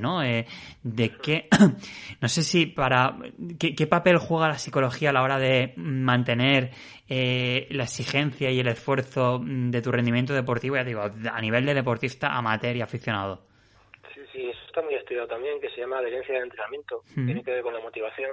¿no? 0.00 0.22
Eh, 0.22 0.46
de 0.82 1.16
qué, 1.16 1.48
no 2.20 2.28
sé 2.28 2.42
si 2.42 2.66
para, 2.66 3.16
¿qué, 3.58 3.86
papel 3.86 4.18
juega 4.18 4.48
la 4.48 4.58
psicología 4.58 5.10
a 5.10 5.12
la 5.12 5.22
hora 5.22 5.38
de 5.38 5.72
mantener 5.76 6.70
eh, 7.08 7.66
la 7.70 7.84
exigencia 7.84 8.50
y 8.50 8.60
el 8.60 8.68
esfuerzo 8.68 9.40
de 9.42 9.80
tu 9.82 9.90
rendimiento 9.90 10.34
deportivo, 10.34 10.76
ya 10.76 10.84
digo, 10.84 11.02
a 11.02 11.40
nivel 11.40 11.64
de 11.64 11.74
deportista 11.74 12.28
amateur 12.28 12.76
y 12.76 12.82
aficionado? 12.82 13.42
Sí, 14.14 14.20
sí, 14.32 14.48
eso 14.48 14.60
está 14.66 14.82
muy 14.82 14.94
estudiado 14.94 15.28
también, 15.28 15.60
que 15.60 15.70
se 15.70 15.80
llama 15.80 15.98
adherencia 15.98 16.34
de 16.34 16.42
entrenamiento, 16.42 17.02
tiene 17.14 17.42
que 17.42 17.50
ver 17.50 17.62
con 17.62 17.74
la 17.74 17.80
motivación 17.80 18.30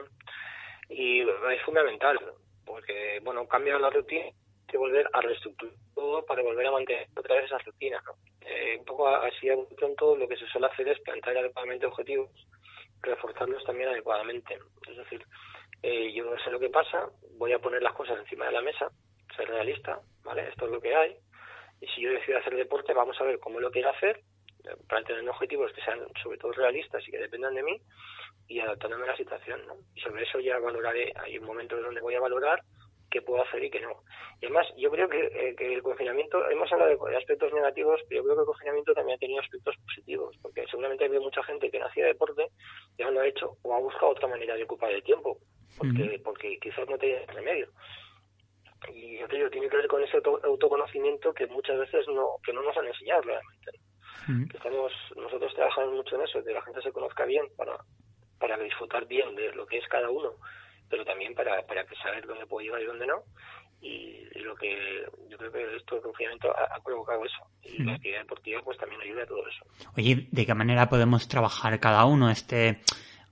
y 0.90 1.22
es 1.22 1.62
fundamental, 1.66 2.20
porque, 2.66 3.20
bueno, 3.24 3.48
cambia 3.48 3.80
la 3.80 3.90
rutina 3.90 4.26
que 4.68 4.78
volver 4.78 5.10
a 5.14 5.22
reestructurar 5.22 5.74
todo 5.96 6.26
para 6.26 6.44
volver 6.44 6.68
a 6.68 6.72
mantener 6.72 7.08
otra 7.16 7.36
vez 7.36 7.46
esa 7.46 7.58
rutina. 7.60 8.02
Eh, 8.50 8.78
un 8.80 8.86
poco 8.86 9.08
así 9.10 9.50
a 9.50 9.58
pronto 9.76 10.16
lo 10.16 10.28
que 10.28 10.38
se 10.38 10.48
suele 10.48 10.68
hacer 10.68 10.88
es 10.88 11.00
plantear 11.02 11.38
adecuadamente 11.38 11.86
objetivos, 11.86 12.30
reforzarlos 13.02 13.64
también 13.66 13.90
adecuadamente. 13.90 14.58
Es 14.90 14.98
decir, 14.98 15.22
eh, 15.84 16.14
yo 16.14 16.24
no 16.24 16.40
sé 16.40 16.50
lo 16.50 16.60
que 16.60 16.70
pasa, 16.70 17.10
voy 17.38 17.52
a 17.52 17.60
poner 17.60 17.82
las 17.82 17.94
cosas 17.94 18.18
encima 18.20 18.46
de 18.46 18.54
la 18.54 18.62
mesa, 18.62 18.90
ser 19.36 19.50
realista, 19.50 20.00
¿vale? 20.24 20.48
Esto 20.48 20.66
es 20.66 20.72
lo 20.72 20.82
que 20.82 20.96
hay. 20.96 21.18
Y 21.82 21.88
si 21.88 22.02
yo 22.02 22.12
decido 22.12 22.38
hacer 22.38 22.56
deporte, 22.56 22.94
vamos 22.94 23.20
a 23.20 23.26
ver 23.26 23.38
cómo 23.40 23.60
lo 23.60 23.70
quiero 23.70 23.90
hacer, 23.90 24.22
eh, 24.64 24.76
plantear 24.88 25.28
objetivos 25.28 25.74
que 25.74 25.82
sean 25.82 26.00
sobre 26.24 26.38
todo 26.38 26.54
realistas 26.54 27.06
y 27.06 27.12
que 27.12 27.20
dependan 27.20 27.54
de 27.54 27.64
mí 27.64 27.82
y 28.48 28.62
adaptándome 28.62 29.04
a 29.04 29.12
la 29.12 29.18
situación. 29.18 29.62
Y 29.94 30.00
sobre 30.00 30.24
eso 30.24 30.40
ya 30.40 30.58
valoraré, 30.58 31.12
hay 31.18 31.38
un 31.38 31.46
momento 31.46 31.80
donde 31.82 32.00
voy 32.00 32.16
a 32.16 32.22
valorar 32.22 32.62
qué 33.10 33.22
puedo 33.22 33.44
hacer 33.44 33.64
y 33.64 33.70
qué 33.70 33.80
no. 33.82 34.04
Y 34.42 34.46
además, 34.46 34.68
yo 34.78 34.92
creo 34.92 35.10
que, 35.10 35.26
eh, 35.26 35.56
que, 35.56 35.74
el 35.74 35.82
confinamiento, 35.82 36.50
hemos 36.50 36.72
hablado 36.72 37.06
de 37.06 37.18
aspectos 37.18 37.54
negativos, 37.54 38.00
pero 38.08 38.22
yo 38.22 38.24
creo 38.26 38.36
que 38.36 38.42
el 38.42 38.48
confinamiento 38.48 38.94
también 38.94 39.16
ha 39.16 39.20
tenido 39.20 39.42
aspectos 39.42 39.76
positivos, 39.78 40.36
porque 40.42 40.66
seguramente 40.68 41.04
ha 41.04 41.08
habido 41.08 41.22
mucha 41.22 41.44
gente 41.44 41.70
que 41.70 41.80
no 41.80 41.86
hacía 41.86 42.06
deporte, 42.06 42.48
ya 42.98 43.10
lo 43.10 43.20
ha 43.20 43.28
hecho, 43.28 43.58
o 43.64 43.76
ha 43.76 43.80
buscado 43.80 44.12
otra 44.12 44.28
manera 44.28 44.56
de 44.56 44.64
ocupar 44.64 44.92
el 44.92 45.04
tiempo, 45.04 45.38
porque, 45.78 46.22
porque 46.24 46.60
quizás 46.60 46.88
no 46.90 46.98
tenía 46.98 47.26
remedio. 47.28 47.70
Y 48.94 49.18
yo 49.20 49.28
creo 49.28 49.46
que 49.46 49.52
tiene 49.52 49.70
que 49.70 49.78
ver 49.78 49.88
con 49.88 50.04
ese 50.04 50.18
autoconocimiento 50.44 51.34
que 51.34 51.48
muchas 51.48 51.80
veces 51.80 52.08
no, 52.10 52.38
que 52.44 52.54
no 52.54 52.62
nos 52.62 52.78
han 52.78 52.88
enseñado 52.88 53.22
realmente. 53.24 53.72
estamos, 54.54 54.94
nosotros 55.16 55.54
trabajamos 55.56 55.94
mucho 55.94 56.16
en 56.16 56.22
eso, 56.22 56.44
que 56.44 56.54
la 56.54 56.62
gente 56.62 56.82
se 56.82 56.92
conozca 56.92 57.26
bien 57.26 57.46
para, 57.56 57.78
para 58.40 58.58
disfrutar 58.58 59.08
bien 59.08 59.36
de 59.36 59.52
lo 59.54 59.66
que 59.66 59.78
es 59.78 59.88
cada 59.88 60.10
uno 60.10 60.34
pero 60.90 61.06
también 61.06 61.34
para, 61.34 61.66
para 61.66 61.86
saber 62.02 62.26
dónde 62.26 62.46
puedo 62.46 62.66
llegar 62.66 62.82
y 62.82 62.86
dónde 62.86 63.08
no. 63.08 63.24
Y, 63.82 64.26
lo 64.42 64.56
que 64.56 65.04
yo 65.30 65.38
creo 65.38 65.52
que 65.52 65.76
esto 65.76 65.96
de 65.96 66.02
confinamiento 66.02 66.50
ha, 66.50 66.80
provocado 66.82 67.26
eso. 67.26 67.38
Y 67.64 67.84
la 67.84 67.96
actividad 67.96 68.20
deportiva 68.20 68.62
pues 68.64 68.78
también 68.78 69.02
ayuda 69.02 69.24
a 69.24 69.26
todo 69.26 69.46
eso. 69.48 69.66
Oye, 69.98 70.28
¿de 70.32 70.46
qué 70.46 70.54
manera 70.54 70.88
podemos 70.88 71.28
trabajar 71.28 71.78
cada 71.80 72.06
uno 72.06 72.30
este 72.30 72.82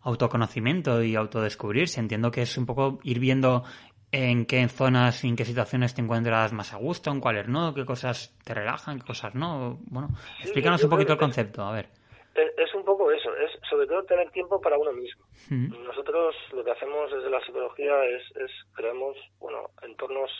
autoconocimiento 0.02 1.02
y 1.04 1.16
autodescubrirse? 1.16 2.02
Entiendo 2.02 2.32
que 2.32 2.42
es 2.42 2.58
un 2.58 2.66
poco 2.66 3.00
ir 3.04 3.20
viendo 3.20 3.64
en 4.12 4.46
qué 4.46 4.68
zonas 4.68 5.24
y 5.24 5.30
en 5.30 5.36
qué 5.36 5.46
situaciones 5.46 5.94
te 5.94 6.02
encuentras 6.02 6.52
más 6.52 6.74
a 6.74 6.78
gusto, 6.78 7.12
en 7.12 7.22
cuáles 7.22 7.48
no, 7.48 7.74
qué 7.74 7.86
cosas 7.86 8.38
te 8.44 8.54
relajan, 8.54 9.00
qué 9.00 9.06
cosas 9.06 9.36
no. 9.36 9.80
Bueno, 9.86 10.10
explícanos 10.42 10.84
un 10.84 10.90
poquito 10.90 11.14
el 11.14 11.20
concepto, 11.20 11.64
a 11.64 11.72
ver 11.72 11.90
es 12.36 12.74
un 12.74 12.84
poco 12.84 13.12
eso, 13.12 13.36
es 13.36 13.52
sobre 13.70 13.88
todo 13.88 14.04
tener 14.04 14.30
tiempo 14.32 14.60
para 14.60 14.78
uno 14.78 14.92
mismo. 14.92 15.26
Nosotros 15.50 16.36
lo 16.54 16.64
que 16.64 16.72
hacemos 16.72 17.12
desde 17.12 17.30
la 17.30 17.44
psicología 17.46 18.04
es, 18.06 18.24
es 18.36 18.52
creamos 18.74 19.18
bueno, 19.40 19.70
entornos 19.82 20.32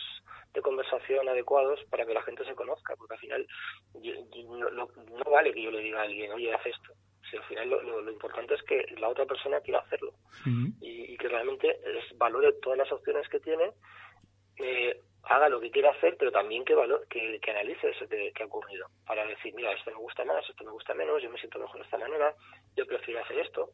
de 0.52 0.62
conversación 0.62 1.28
adecuados 1.28 1.80
para 1.90 2.04
que 2.06 2.14
la 2.14 2.22
gente 2.22 2.44
se 2.44 2.54
conozca, 2.54 2.94
porque 2.96 3.14
al 3.14 3.20
final 3.20 3.46
no, 3.94 5.30
vale 5.30 5.52
que 5.52 5.62
yo 5.62 5.70
le 5.70 5.80
diga 5.80 6.00
a 6.00 6.04
alguien, 6.04 6.32
oye, 6.32 6.52
haz 6.52 6.66
esto. 6.66 6.92
Si 7.30 7.36
al 7.36 7.44
final 7.44 7.70
lo, 7.70 8.10
importante 8.10 8.54
es 8.54 8.62
que 8.62 8.86
la 8.98 9.08
otra 9.08 9.26
persona 9.26 9.60
quiera 9.60 9.80
hacerlo 9.80 10.12
y, 10.80 11.12
y, 11.12 11.16
que 11.16 11.28
realmente 11.28 11.70
es, 11.70 12.16
valore 12.16 12.52
todas 12.62 12.78
las 12.78 12.92
opciones 12.92 13.28
que 13.28 13.40
tiene 13.40 13.72
eh, 14.58 15.00
haga 15.28 15.48
lo 15.48 15.60
que 15.60 15.70
quiera 15.70 15.90
hacer, 15.90 16.16
pero 16.18 16.30
también 16.30 16.64
que, 16.64 16.74
valor, 16.74 17.06
que, 17.08 17.40
que 17.40 17.50
analice 17.50 17.90
eso 17.90 18.06
que, 18.08 18.32
ha 18.40 18.46
ocurrido, 18.46 18.86
para 19.06 19.26
decir, 19.26 19.52
mira, 19.54 19.72
esto 19.72 19.90
me 19.90 19.96
gusta 19.96 20.24
más, 20.24 20.48
esto 20.48 20.64
me 20.64 20.70
gusta 20.70 20.94
menos, 20.94 21.20
yo 21.22 21.30
me 21.30 21.38
siento 21.38 21.58
mejor 21.58 21.78
de 21.78 21.84
esta 21.84 21.98
manera, 21.98 22.34
yo 22.76 22.86
prefiero 22.86 23.20
hacer 23.20 23.38
esto. 23.40 23.70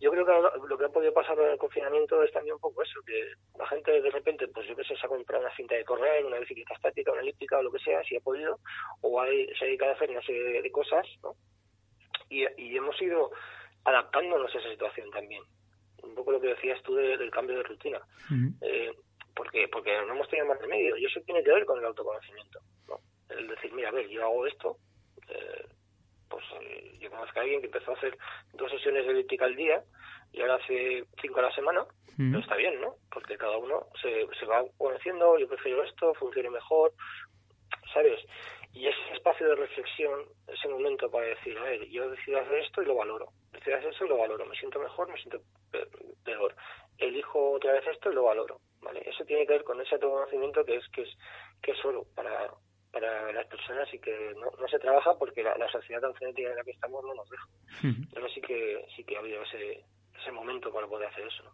Yo 0.00 0.10
creo 0.10 0.24
que 0.24 0.66
lo 0.68 0.78
que 0.78 0.84
ha 0.84 0.88
podido 0.88 1.12
pasar 1.12 1.38
en 1.38 1.50
el 1.50 1.58
confinamiento 1.58 2.22
es 2.22 2.32
también 2.32 2.54
un 2.54 2.60
poco 2.60 2.82
eso, 2.82 3.00
que 3.06 3.32
la 3.58 3.66
gente 3.68 4.00
de 4.00 4.10
repente, 4.10 4.48
pues 4.48 4.66
yo 4.66 4.74
que 4.74 4.84
sé, 4.84 4.96
se 4.96 5.06
ha 5.06 5.08
comprado 5.08 5.44
una 5.44 5.54
cinta 5.54 5.74
de 5.74 5.84
correr, 5.84 6.24
una 6.24 6.38
bicicleta 6.38 6.74
estática, 6.74 7.12
una 7.12 7.22
elíptica 7.22 7.58
o 7.58 7.62
lo 7.62 7.72
que 7.72 7.78
sea, 7.80 8.02
si 8.04 8.16
ha 8.16 8.20
podido, 8.20 8.58
o 9.02 9.20
hay, 9.20 9.46
se 9.54 9.64
ha 9.64 9.66
dedicado 9.66 9.92
a 9.92 9.94
hacer 9.94 10.10
una 10.10 10.22
serie 10.22 10.62
de 10.62 10.70
cosas, 10.70 11.06
¿no? 11.22 11.34
Y, 12.28 12.44
y 12.56 12.76
hemos 12.76 13.00
ido 13.00 13.30
adaptándonos 13.84 14.54
a 14.54 14.58
esa 14.58 14.70
situación 14.70 15.10
también. 15.10 15.42
Un 16.02 16.14
poco 16.14 16.32
lo 16.32 16.40
que 16.40 16.48
decías 16.48 16.82
tú 16.82 16.94
del 16.94 17.30
cambio 17.30 17.56
de 17.56 17.62
rutina. 17.64 18.00
eh, 18.62 18.92
porque 19.36 19.68
porque 19.68 19.96
no 20.06 20.14
hemos 20.14 20.28
tenido 20.28 20.48
más 20.48 20.58
remedio 20.58 20.96
y 20.96 21.04
eso 21.04 21.20
tiene 21.20 21.44
que 21.44 21.52
ver 21.52 21.64
con 21.64 21.78
el 21.78 21.84
autoconocimiento 21.84 22.58
¿no? 22.88 22.98
el 23.28 23.46
decir 23.46 23.72
mira 23.72 23.90
a 23.90 23.92
ver 23.92 24.08
yo 24.08 24.24
hago 24.24 24.46
esto 24.46 24.78
eh, 25.28 25.66
pues 26.28 26.44
eh, 26.60 26.96
yo 26.98 27.10
conozco 27.10 27.38
a 27.38 27.42
alguien 27.42 27.60
que 27.60 27.66
empezó 27.66 27.92
a 27.92 27.94
hacer 27.94 28.16
dos 28.54 28.70
sesiones 28.70 29.06
de 29.06 29.12
elíptica 29.12 29.44
al 29.44 29.56
día 29.56 29.82
y 30.32 30.40
ahora 30.40 30.56
hace 30.56 31.04
cinco 31.20 31.38
a 31.38 31.42
la 31.42 31.54
semana, 31.54 31.86
mm. 32.16 32.30
pero 32.30 32.42
está 32.42 32.56
bien, 32.56 32.80
¿no? 32.80 32.96
Porque 33.10 33.36
cada 33.36 33.56
uno 33.56 33.86
se, 34.02 34.26
se 34.38 34.46
va 34.46 34.64
conociendo, 34.76 35.38
yo 35.38 35.48
prefiero 35.48 35.82
esto, 35.84 36.14
funcione 36.14 36.50
mejor, 36.50 36.92
¿sabes? 37.92 38.20
Y 38.72 38.86
ese 38.86 39.14
espacio 39.14 39.48
de 39.48 39.54
reflexión, 39.54 40.20
ese 40.48 40.68
momento 40.68 41.10
para 41.10 41.26
decir, 41.26 41.56
a 41.56 41.62
ver, 41.62 41.88
yo 41.88 42.10
decido 42.10 42.38
hacer 42.40 42.58
esto 42.58 42.82
y 42.82 42.86
lo 42.86 42.96
valoro, 42.96 43.28
decido 43.52 43.76
hacer 43.76 43.94
eso 43.94 44.04
y 44.04 44.08
lo 44.08 44.18
valoro, 44.18 44.44
me 44.44 44.56
siento 44.56 44.78
mejor, 44.78 45.08
me 45.08 45.18
siento 45.18 45.40
peor, 46.24 46.54
elijo 46.98 47.52
otra 47.52 47.72
vez 47.72 47.86
esto 47.86 48.10
y 48.10 48.14
lo 48.14 48.24
valoro, 48.24 48.60
¿vale? 48.86 49.02
Eso 49.04 49.24
tiene 49.24 49.46
que 49.46 49.54
ver 49.54 49.64
con 49.64 49.80
ese 49.80 49.96
autoconocimiento 49.96 50.64
que 50.64 50.76
es 50.76 50.88
que 50.88 51.02
es 51.02 51.18
que 51.62 51.72
es 51.72 51.78
solo 51.78 52.04
para 52.14 52.50
para 52.92 53.30
las 53.32 53.46
personas 53.46 53.92
y 53.92 53.98
que 53.98 54.32
no, 54.36 54.46
no 54.58 54.68
se 54.68 54.78
trabaja 54.78 55.12
porque 55.18 55.42
la, 55.42 55.54
sociedad 55.70 56.00
tan 56.00 56.14
genética 56.14 56.48
en 56.48 56.56
la 56.56 56.64
que 56.64 56.70
estamos 56.70 57.04
no 57.04 57.14
nos 57.14 57.28
deja. 57.28 57.46
Pero 58.14 58.28
sí 58.30 58.40
que 58.40 58.86
sí 58.96 59.04
que 59.04 59.16
ha 59.16 59.20
habido 59.20 59.42
ese 59.42 59.84
ese 60.20 60.32
momento 60.32 60.72
para 60.72 60.86
poder 60.86 61.08
hacer 61.08 61.24
eso. 61.26 61.44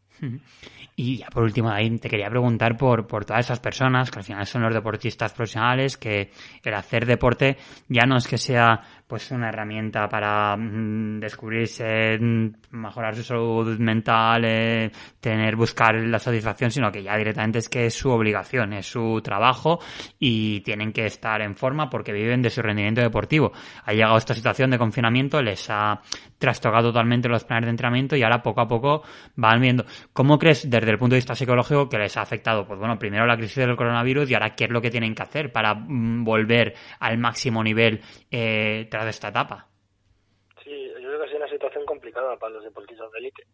Y 0.96 1.18
ya 1.18 1.28
por 1.28 1.42
último, 1.42 1.70
ahí 1.70 1.98
te 1.98 2.08
quería 2.08 2.30
preguntar 2.30 2.76
por, 2.76 3.06
por 3.06 3.24
todas 3.24 3.44
esas 3.46 3.60
personas 3.60 4.10
que 4.10 4.18
al 4.18 4.24
final 4.24 4.46
son 4.46 4.62
los 4.62 4.74
deportistas 4.74 5.32
profesionales, 5.32 5.96
que 5.96 6.30
el 6.64 6.74
hacer 6.74 7.06
deporte 7.06 7.56
ya 7.88 8.06
no 8.06 8.16
es 8.16 8.28
que 8.28 8.38
sea 8.38 8.80
pues 9.06 9.30
una 9.30 9.48
herramienta 9.48 10.08
para 10.08 10.56
mm, 10.56 11.20
descubrirse, 11.20 12.18
mm, 12.18 12.52
mejorar 12.70 13.14
su 13.14 13.22
salud 13.22 13.78
mental, 13.78 14.44
eh, 14.44 14.90
tener, 15.20 15.56
buscar 15.56 15.94
la 15.94 16.18
satisfacción, 16.18 16.70
sino 16.70 16.90
que 16.90 17.02
ya 17.02 17.16
directamente 17.16 17.58
es 17.58 17.68
que 17.68 17.86
es 17.86 17.94
su 17.94 18.10
obligación, 18.10 18.72
es 18.72 18.86
su 18.86 19.20
trabajo 19.22 19.80
y 20.18 20.60
tienen 20.60 20.92
que 20.92 21.06
estar 21.06 21.42
en 21.42 21.56
forma 21.56 21.90
porque 21.90 22.12
viven 22.12 22.42
de 22.42 22.50
su 22.50 22.62
rendimiento 22.62 23.00
deportivo. 23.00 23.52
Ha 23.84 23.92
llegado 23.92 24.16
esta 24.16 24.34
situación 24.34 24.70
de 24.70 24.78
confinamiento, 24.78 25.42
les 25.42 25.68
ha 25.70 26.00
trastocado 26.38 26.88
totalmente 26.88 27.28
los 27.28 27.44
planes 27.44 27.66
de 27.66 27.70
entrenamiento 27.70 28.16
y 28.16 28.22
ahora 28.24 28.42
poco 28.42 28.60
a 28.60 28.66
poco 28.66 29.02
van 29.36 29.60
viendo. 29.60 29.84
¿Cómo 30.12 30.38
crees 30.38 30.68
desde 30.68 30.90
el 30.90 30.98
punto 30.98 31.14
de 31.14 31.18
vista 31.18 31.36
psicológico 31.36 31.88
que 31.88 31.98
les 31.98 32.16
ha 32.16 32.22
afectado? 32.22 32.66
Pues 32.66 32.80
bueno, 32.80 32.98
primero 32.98 33.26
la 33.26 33.36
crisis 33.36 33.56
del 33.56 33.76
coronavirus 33.76 34.28
y 34.28 34.34
ahora 34.34 34.54
qué 34.54 34.64
es 34.64 34.70
lo 34.70 34.80
que 34.80 34.90
tienen 34.90 35.14
que 35.14 35.22
hacer 35.22 35.52
para 35.52 35.74
mm, 35.74 36.24
volver 36.24 36.74
al 36.98 37.18
máximo 37.18 37.62
nivel 37.62 38.00
eh, 38.30 38.88
de 39.00 39.10
esta 39.10 39.28
etapa. 39.28 39.66
Sí, 40.62 40.88
yo 40.88 41.08
creo 41.08 41.18
que 41.18 41.24
ha 41.24 41.28
sido 41.28 41.38
una 41.38 41.48
situación 41.50 41.84
complicada 41.86 42.36
para 42.36 42.54
los 42.54 42.64
deportistas 42.64 43.10
de 43.10 43.18
élite, 43.18 43.46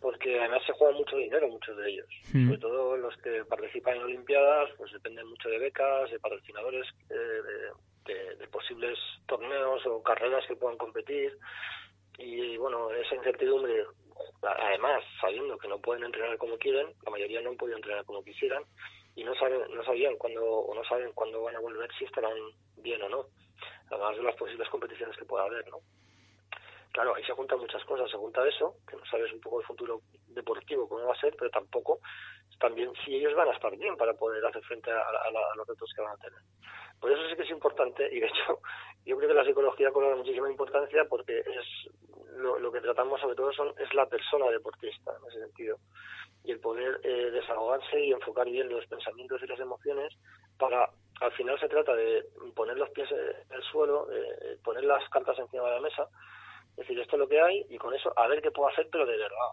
porque 0.00 0.38
además 0.40 0.62
se 0.66 0.72
juega 0.72 0.94
mucho 0.94 1.16
dinero 1.16 1.48
muchos 1.48 1.76
de 1.76 1.88
ellos, 1.88 2.08
mm. 2.34 2.46
sobre 2.46 2.58
todo 2.58 2.96
los 2.96 3.16
que 3.18 3.44
participan 3.44 3.96
en 3.96 4.02
Olimpiadas, 4.02 4.70
pues 4.76 4.92
dependen 4.92 5.28
mucho 5.28 5.48
de 5.48 5.58
becas, 5.58 6.10
de 6.10 6.18
patrocinadores, 6.18 6.86
eh, 7.08 8.34
de, 8.38 8.48
posibles 8.48 8.98
torneos 9.26 9.86
o 9.86 10.02
carreras 10.02 10.44
que 10.46 10.56
puedan 10.56 10.76
competir, 10.76 11.38
y 12.18 12.56
bueno, 12.58 12.90
esa 12.90 13.14
incertidumbre, 13.14 13.86
además 14.42 15.02
sabiendo 15.20 15.56
que 15.56 15.68
no 15.68 15.78
pueden 15.78 16.04
entrenar 16.04 16.36
como 16.36 16.58
quieren, 16.58 16.88
la 17.04 17.10
mayoría 17.10 17.40
no 17.40 17.50
han 17.50 17.56
podido 17.56 17.78
entrenar 17.78 18.04
como 18.04 18.22
quisieran, 18.22 18.62
y 19.14 19.24
no 19.24 19.34
saben 19.36 19.60
no 19.74 19.84
sabían 19.84 20.16
cuándo 20.16 20.44
o 20.44 20.74
no 20.74 20.84
saben 20.84 21.12
cuándo 21.14 21.42
van 21.42 21.56
a 21.56 21.60
volver 21.60 21.90
si 21.98 22.04
estarán 22.04 22.36
bien 22.76 23.02
o 23.02 23.08
no 23.08 23.26
además 23.92 24.16
de 24.16 24.22
las 24.22 24.36
posibles 24.36 24.68
competiciones 24.68 25.16
que 25.16 25.24
pueda 25.24 25.44
haber, 25.44 25.68
¿no? 25.68 25.78
Claro, 26.92 27.14
ahí 27.14 27.24
se 27.24 27.32
juntan 27.32 27.58
muchas 27.58 27.82
cosas, 27.84 28.10
se 28.10 28.18
junta 28.18 28.46
eso, 28.46 28.76
que 28.86 28.96
no 28.96 29.04
sabes 29.06 29.32
un 29.32 29.40
poco 29.40 29.60
el 29.60 29.66
futuro 29.66 30.00
deportivo 30.28 30.88
cómo 30.88 31.06
va 31.06 31.14
a 31.14 31.20
ser, 31.20 31.34
pero 31.38 31.50
tampoco 31.50 32.00
también 32.58 32.92
si 33.04 33.16
ellos 33.16 33.34
van 33.34 33.48
a 33.48 33.52
estar 33.52 33.74
bien 33.76 33.96
para 33.96 34.12
poder 34.14 34.44
hacer 34.44 34.62
frente 34.64 34.90
a, 34.90 35.04
los 35.56 35.66
retos 35.66 35.90
que 35.94 36.02
van 36.02 36.12
a 36.12 36.16
tener. 36.16 36.38
Por 37.00 37.10
eso 37.10 37.28
sí 37.28 37.36
que 37.36 37.42
es 37.42 37.50
importante, 37.50 38.06
y 38.12 38.20
de 38.20 38.26
hecho 38.26 38.60
yo 39.06 39.16
creo 39.16 39.28
que 39.28 39.34
la 39.34 39.44
psicología 39.44 39.90
cobra 39.90 40.14
muchísima 40.14 40.50
importancia 40.50 41.04
porque 41.08 41.38
es 41.38 41.90
lo, 42.36 42.70
que 42.70 42.80
tratamos 42.80 43.20
sobre 43.20 43.36
todo 43.36 43.52
son, 43.52 43.72
es 43.78 43.92
la 43.94 44.06
persona 44.06 44.46
deportista, 44.50 45.12
en 45.18 45.28
ese 45.30 45.40
sentido. 45.40 45.78
Y 46.44 46.52
el 46.52 46.60
poder 46.60 47.00
eh, 47.04 47.30
desahogarse 47.30 48.04
y 48.04 48.12
enfocar 48.12 48.46
bien 48.46 48.68
los 48.68 48.86
pensamientos 48.86 49.42
y 49.42 49.46
las 49.46 49.60
emociones 49.60 50.12
para 50.58 50.90
al 51.22 51.32
final 51.32 51.58
se 51.60 51.68
trata 51.68 51.94
de 51.94 52.24
poner 52.54 52.76
los 52.76 52.90
pies 52.90 53.08
en 53.10 53.52
el 53.52 53.62
suelo, 53.62 54.06
de 54.06 54.56
poner 54.64 54.84
las 54.84 55.08
cartas 55.08 55.38
encima 55.38 55.64
de 55.64 55.74
la 55.76 55.80
mesa, 55.80 56.08
decir 56.76 56.98
esto 56.98 57.16
es 57.16 57.20
lo 57.20 57.28
que 57.28 57.40
hay 57.40 57.64
y 57.68 57.78
con 57.78 57.94
eso 57.94 58.12
a 58.16 58.26
ver 58.26 58.42
qué 58.42 58.50
puedo 58.50 58.68
hacer, 58.68 58.88
pero 58.90 59.06
de 59.06 59.16
verdad. 59.16 59.52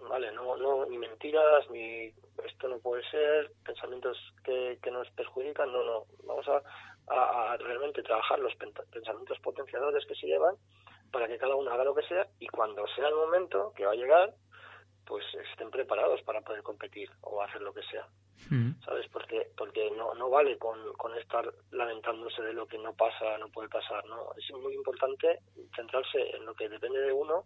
Vale, 0.00 0.32
no, 0.32 0.56
no, 0.56 0.86
ni 0.86 0.96
mentiras, 0.96 1.68
ni 1.70 2.12
esto 2.44 2.68
no 2.68 2.78
puede 2.78 3.02
ser, 3.10 3.50
pensamientos 3.64 4.16
que, 4.44 4.78
que 4.82 4.90
nos 4.90 5.10
perjudican, 5.10 5.70
no, 5.72 5.84
no. 5.84 6.04
Vamos 6.24 6.46
a, 6.48 6.62
a, 7.08 7.56
realmente 7.56 8.02
trabajar 8.02 8.38
los 8.38 8.54
pensamientos 8.56 9.38
potenciadores 9.40 10.06
que 10.06 10.14
se 10.14 10.26
llevan 10.26 10.54
para 11.10 11.26
que 11.26 11.38
cada 11.38 11.56
uno 11.56 11.70
haga 11.70 11.84
lo 11.84 11.94
que 11.94 12.06
sea 12.06 12.26
y 12.38 12.46
cuando 12.46 12.86
sea 12.94 13.08
el 13.08 13.14
momento 13.14 13.72
que 13.76 13.86
va 13.86 13.92
a 13.92 13.96
llegar, 13.96 14.34
pues 15.06 15.24
estén 15.50 15.70
preparados 15.70 16.22
para 16.22 16.42
poder 16.42 16.62
competir 16.62 17.10
o 17.22 17.42
hacer 17.42 17.62
lo 17.62 17.72
que 17.72 17.82
sea. 17.82 18.06
Mm. 18.50 18.80
¿Sabes? 18.84 19.06
Porque 19.12 19.48
porque 19.56 19.90
no, 19.90 20.14
no 20.14 20.30
vale 20.30 20.56
con, 20.58 20.92
con 20.94 21.16
estar 21.18 21.52
lamentándose 21.70 22.42
de 22.42 22.52
lo 22.52 22.66
que 22.66 22.78
no 22.78 22.94
pasa, 22.94 23.36
no 23.38 23.48
puede 23.48 23.68
pasar, 23.68 24.04
¿no? 24.06 24.30
Es 24.36 24.50
muy 24.52 24.74
importante 24.74 25.40
centrarse 25.74 26.36
en 26.36 26.44
lo 26.46 26.54
que 26.54 26.68
depende 26.68 27.00
de 27.00 27.12
uno, 27.12 27.44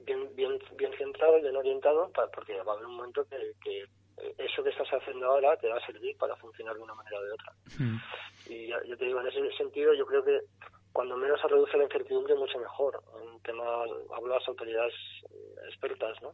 bien 0.00 0.34
bien 0.36 0.58
bien 0.76 0.92
centrado 0.96 1.38
y 1.38 1.42
bien 1.42 1.56
orientado, 1.56 2.10
porque 2.34 2.60
va 2.62 2.72
a 2.72 2.74
haber 2.76 2.86
un 2.86 2.96
momento 2.96 3.24
que, 3.28 3.52
que 3.62 3.84
eso 4.38 4.62
que 4.62 4.70
estás 4.70 4.88
haciendo 4.88 5.26
ahora 5.26 5.56
te 5.56 5.68
va 5.68 5.76
a 5.76 5.86
servir 5.86 6.16
para 6.18 6.36
funcionar 6.36 6.74
de 6.76 6.82
una 6.82 6.94
manera 6.94 7.18
o 7.18 7.22
de 7.22 7.32
otra. 7.32 7.52
Mm. 7.78 7.96
Y 8.48 8.68
yo 8.68 8.96
te 8.96 9.04
digo, 9.04 9.20
en 9.20 9.26
ese 9.26 9.56
sentido, 9.56 9.94
yo 9.94 10.06
creo 10.06 10.24
que 10.24 10.40
cuando 10.92 11.16
menos 11.16 11.40
se 11.40 11.48
reduce 11.48 11.76
la 11.76 11.84
incertidumbre, 11.84 12.34
mucho 12.34 12.58
mejor. 12.58 13.00
En 13.22 13.40
tema, 13.42 13.62
hablo 13.62 14.32
de 14.32 14.38
las 14.38 14.48
autoridades 14.48 14.94
expertas, 15.68 16.20
¿no? 16.22 16.32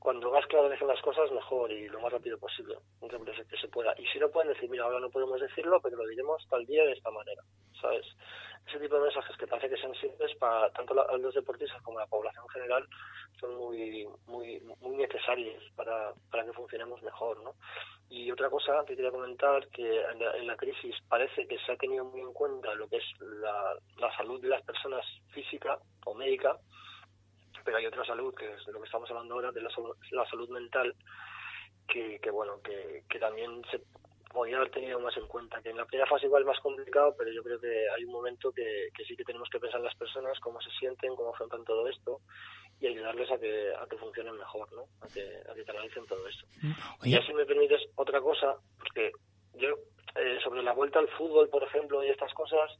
Cuando 0.00 0.32
más 0.32 0.46
claro 0.46 0.70
decir 0.70 0.86
las 0.86 1.00
cosas, 1.02 1.30
mejor 1.30 1.70
y 1.70 1.86
lo 1.88 2.00
más 2.00 2.10
rápido 2.10 2.38
posible, 2.38 2.74
que 3.00 3.56
se 3.58 3.68
pueda. 3.68 3.94
Y 3.98 4.06
si 4.06 4.18
no 4.18 4.30
pueden 4.30 4.52
decir, 4.52 4.68
mira, 4.70 4.84
ahora 4.84 4.98
no 4.98 5.10
podemos 5.10 5.38
decirlo, 5.38 5.78
pero 5.82 5.98
lo 5.98 6.06
diremos 6.06 6.42
tal 6.48 6.64
día 6.64 6.84
de 6.84 6.92
esta 6.92 7.10
manera, 7.10 7.42
¿sabes? 7.80 8.06
Ese 8.66 8.78
tipo 8.78 8.94
de 8.96 9.02
mensajes 9.02 9.36
que 9.36 9.46
parece 9.46 9.68
que 9.68 9.80
son 9.80 9.94
simples 9.96 10.34
para 10.38 10.70
tanto 10.70 10.94
los 10.94 11.34
deportistas 11.34 11.82
como 11.82 11.98
la 11.98 12.06
población 12.06 12.44
en 12.44 12.48
general 12.48 12.88
son 13.38 13.56
muy 13.56 14.08
muy 14.26 14.60
muy 14.80 14.96
necesarios 14.96 15.62
para, 15.76 16.14
para 16.30 16.44
que 16.46 16.52
funcionemos 16.52 17.02
mejor, 17.02 17.42
¿no? 17.42 17.54
Y 18.08 18.30
otra 18.30 18.48
cosa 18.48 18.84
que 18.86 18.96
quería 18.96 19.10
comentar, 19.10 19.68
que 19.68 20.00
en 20.02 20.18
la, 20.18 20.36
en 20.36 20.46
la 20.46 20.56
crisis 20.56 20.96
parece 21.08 21.46
que 21.46 21.58
se 21.58 21.72
ha 21.72 21.76
tenido 21.76 22.06
muy 22.06 22.22
en 22.22 22.32
cuenta 22.32 22.74
lo 22.74 22.88
que 22.88 22.96
es 22.96 23.04
la, 23.20 23.76
la 23.98 24.16
salud 24.16 24.40
de 24.40 24.48
las 24.48 24.62
personas 24.62 25.04
física 25.32 25.78
o 26.06 26.14
médica, 26.14 26.58
pero 27.64 27.76
hay 27.76 27.86
otra 27.86 28.04
salud, 28.04 28.34
que 28.34 28.52
es 28.52 28.64
de 28.66 28.72
lo 28.72 28.80
que 28.80 28.86
estamos 28.86 29.10
hablando 29.10 29.34
ahora, 29.34 29.52
de 29.52 29.60
la, 29.60 29.70
la 30.10 30.26
salud 30.28 30.48
mental, 30.50 30.94
que, 31.86 32.18
que 32.20 32.30
bueno, 32.30 32.60
que, 32.62 33.04
que 33.08 33.18
también 33.18 33.62
se 33.70 33.80
podría 34.30 34.58
haber 34.58 34.70
tenido 34.70 35.00
más 35.00 35.16
en 35.16 35.26
cuenta, 35.26 35.60
que 35.60 35.70
en 35.70 35.76
la 35.76 35.84
primera 35.84 36.08
fase 36.08 36.26
igual 36.26 36.42
es 36.42 36.46
más 36.46 36.60
complicado, 36.60 37.14
pero 37.18 37.32
yo 37.32 37.42
creo 37.42 37.60
que 37.60 37.88
hay 37.90 38.04
un 38.04 38.12
momento 38.12 38.52
que, 38.52 38.88
que 38.96 39.04
sí 39.04 39.16
que 39.16 39.24
tenemos 39.24 39.48
que 39.50 39.58
pensar 39.58 39.80
en 39.80 39.86
las 39.86 39.96
personas, 39.96 40.38
cómo 40.38 40.60
se 40.60 40.70
sienten, 40.78 41.16
cómo 41.16 41.30
afrontan 41.30 41.64
todo 41.64 41.88
esto, 41.88 42.20
y 42.80 42.86
ayudarles 42.86 43.30
a 43.30 43.38
que, 43.38 43.72
a 43.74 43.86
que 43.86 43.98
funcionen 43.98 44.36
mejor, 44.36 44.72
¿no? 44.72 44.84
A 45.00 45.08
que, 45.08 45.20
a 45.50 45.54
que 45.54 45.64
canalicen 45.64 46.06
todo 46.06 46.26
esto. 46.28 46.46
Mm. 46.62 47.08
Y 47.08 47.14
así 47.16 47.32
me 47.34 47.44
permites 47.44 47.82
otra 47.96 48.20
cosa, 48.20 48.56
porque 48.78 49.10
yo, 49.54 49.70
eh, 50.14 50.38
sobre 50.42 50.62
la 50.62 50.72
vuelta 50.72 51.00
al 51.00 51.08
fútbol, 51.08 51.48
por 51.48 51.64
ejemplo, 51.64 52.02
y 52.04 52.08
estas 52.08 52.32
cosas, 52.32 52.70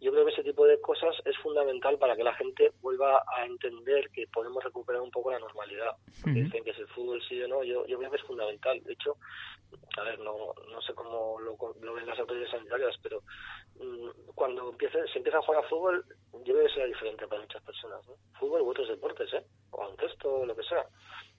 yo 0.00 0.12
creo 0.12 0.24
que 0.26 0.32
ese 0.32 0.44
tipo 0.44 0.66
de 0.66 0.80
cosas 0.80 1.14
es 1.24 1.36
fundamental 1.38 1.98
para 1.98 2.16
que 2.16 2.24
la 2.24 2.34
gente 2.34 2.72
vuelva 2.80 3.22
a 3.36 3.46
entender 3.46 4.10
que 4.10 4.26
podemos 4.26 4.62
recuperar 4.62 5.00
un 5.00 5.10
poco 5.10 5.30
la 5.30 5.38
normalidad. 5.38 5.92
Dicen 6.26 6.62
que 6.64 6.70
es 6.70 6.78
el 6.78 6.88
fútbol 6.88 7.22
sí 7.28 7.42
o 7.42 7.48
no, 7.48 7.62
yo, 7.62 7.86
yo 7.86 7.98
creo 7.98 8.10
que 8.10 8.16
es 8.16 8.22
fundamental. 8.22 8.82
De 8.82 8.92
hecho, 8.92 9.16
a 9.96 10.02
ver, 10.02 10.18
no, 10.18 10.52
no 10.70 10.80
sé 10.82 10.94
cómo 10.94 11.40
lo, 11.40 11.56
lo 11.80 11.94
ven 11.94 12.06
las 12.06 12.18
autoridades 12.18 12.50
sanitarias, 12.50 12.96
pero 13.02 13.22
mm, 13.80 14.32
cuando 14.34 14.70
empiece, 14.70 15.06
se 15.08 15.18
empieza 15.18 15.38
a 15.38 15.42
jugar 15.42 15.64
a 15.64 15.68
fútbol, 15.68 16.04
yo 16.44 16.54
creo 16.54 16.66
que 16.66 16.72
será 16.74 16.86
diferente 16.86 17.26
para 17.26 17.42
muchas 17.42 17.62
personas. 17.62 18.06
¿no? 18.06 18.14
Fútbol 18.38 18.62
u 18.62 18.70
otros 18.70 18.88
deportes, 18.88 19.32
¿eh? 19.32 19.44
o 19.70 19.84
o 19.84 20.46
lo 20.46 20.56
que 20.56 20.62
sea. 20.64 20.86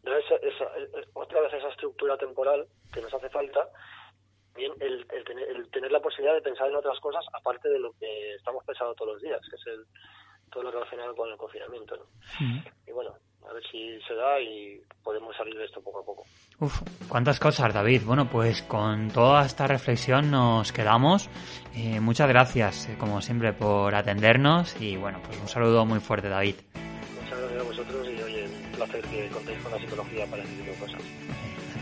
esa, 0.03 0.35
esa, 0.35 0.71
otra 1.13 1.41
vez 1.41 1.53
esa 1.53 1.69
estructura 1.69 2.17
temporal 2.17 2.67
que 2.93 3.01
nos 3.01 3.13
hace 3.13 3.29
falta 3.29 3.69
bien 4.55 4.71
el, 4.79 5.05
el, 5.11 5.69
tener, 5.69 5.91
la 5.91 5.99
posibilidad 5.99 6.35
de 6.35 6.41
pensar 6.41 6.69
en 6.69 6.75
otras 6.75 6.99
cosas 6.99 7.23
aparte 7.33 7.69
de 7.69 7.79
lo 7.79 7.91
que 7.93 8.35
estamos 8.35 8.63
pensando 8.65 8.93
todos 8.95 9.13
los 9.13 9.21
días, 9.21 9.41
que 9.49 9.55
es 9.55 9.67
el, 9.67 9.85
todo 10.51 10.63
lo 10.63 10.71
relacionado 10.71 11.15
con 11.15 11.29
el 11.29 11.37
confinamiento. 11.37 12.07
Y 12.87 12.91
bueno, 12.91 13.13
a 13.47 13.53
ver 13.53 13.63
si 13.71 13.99
se 14.07 14.15
da 14.15 14.39
y 14.39 14.81
podemos 15.03 15.35
salir 15.35 15.55
de 15.55 15.65
esto 15.65 15.81
poco 15.81 15.99
a 15.99 16.05
poco. 16.05 16.23
Uf, 16.59 16.81
cuántas 17.07 17.39
cosas, 17.39 17.73
David. 17.73 18.03
Bueno, 18.05 18.29
pues 18.29 18.63
con 18.63 19.09
toda 19.09 19.45
esta 19.45 19.67
reflexión 19.67 20.31
nos 20.31 20.71
quedamos. 20.71 21.29
Eh, 21.75 21.99
muchas 21.99 22.27
gracias, 22.29 22.89
eh, 22.89 22.95
como 22.97 23.21
siempre, 23.21 23.53
por 23.53 23.93
atendernos 23.93 24.79
y 24.81 24.97
bueno, 24.97 25.21
pues 25.25 25.39
un 25.39 25.47
saludo 25.47 25.85
muy 25.85 25.99
fuerte, 25.99 26.29
David. 26.29 26.55
Muchas 27.21 27.39
gracias 27.39 27.61
a 27.61 27.63
vosotros 27.63 28.07
y 28.07 28.21
oye, 28.21 28.45
un 28.45 28.71
placer 28.71 29.01
que 29.01 29.29
contéis 29.29 29.61
con 29.61 29.71
la 29.71 29.79
psicología 29.79 30.25
para 30.27 30.43
este 30.43 30.55
tipo 30.55 30.71
de 30.71 30.77
cosas. 30.77 31.01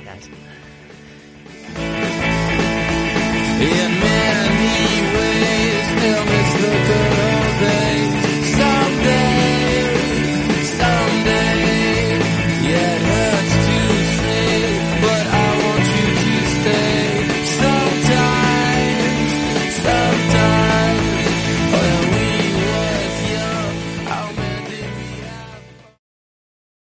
Gracias. 0.04 0.38
in 3.64 3.92
many 4.00 5.02
ways. 5.16 5.86
Tell 6.02 6.26
me, 6.26 6.40
look 6.62 7.13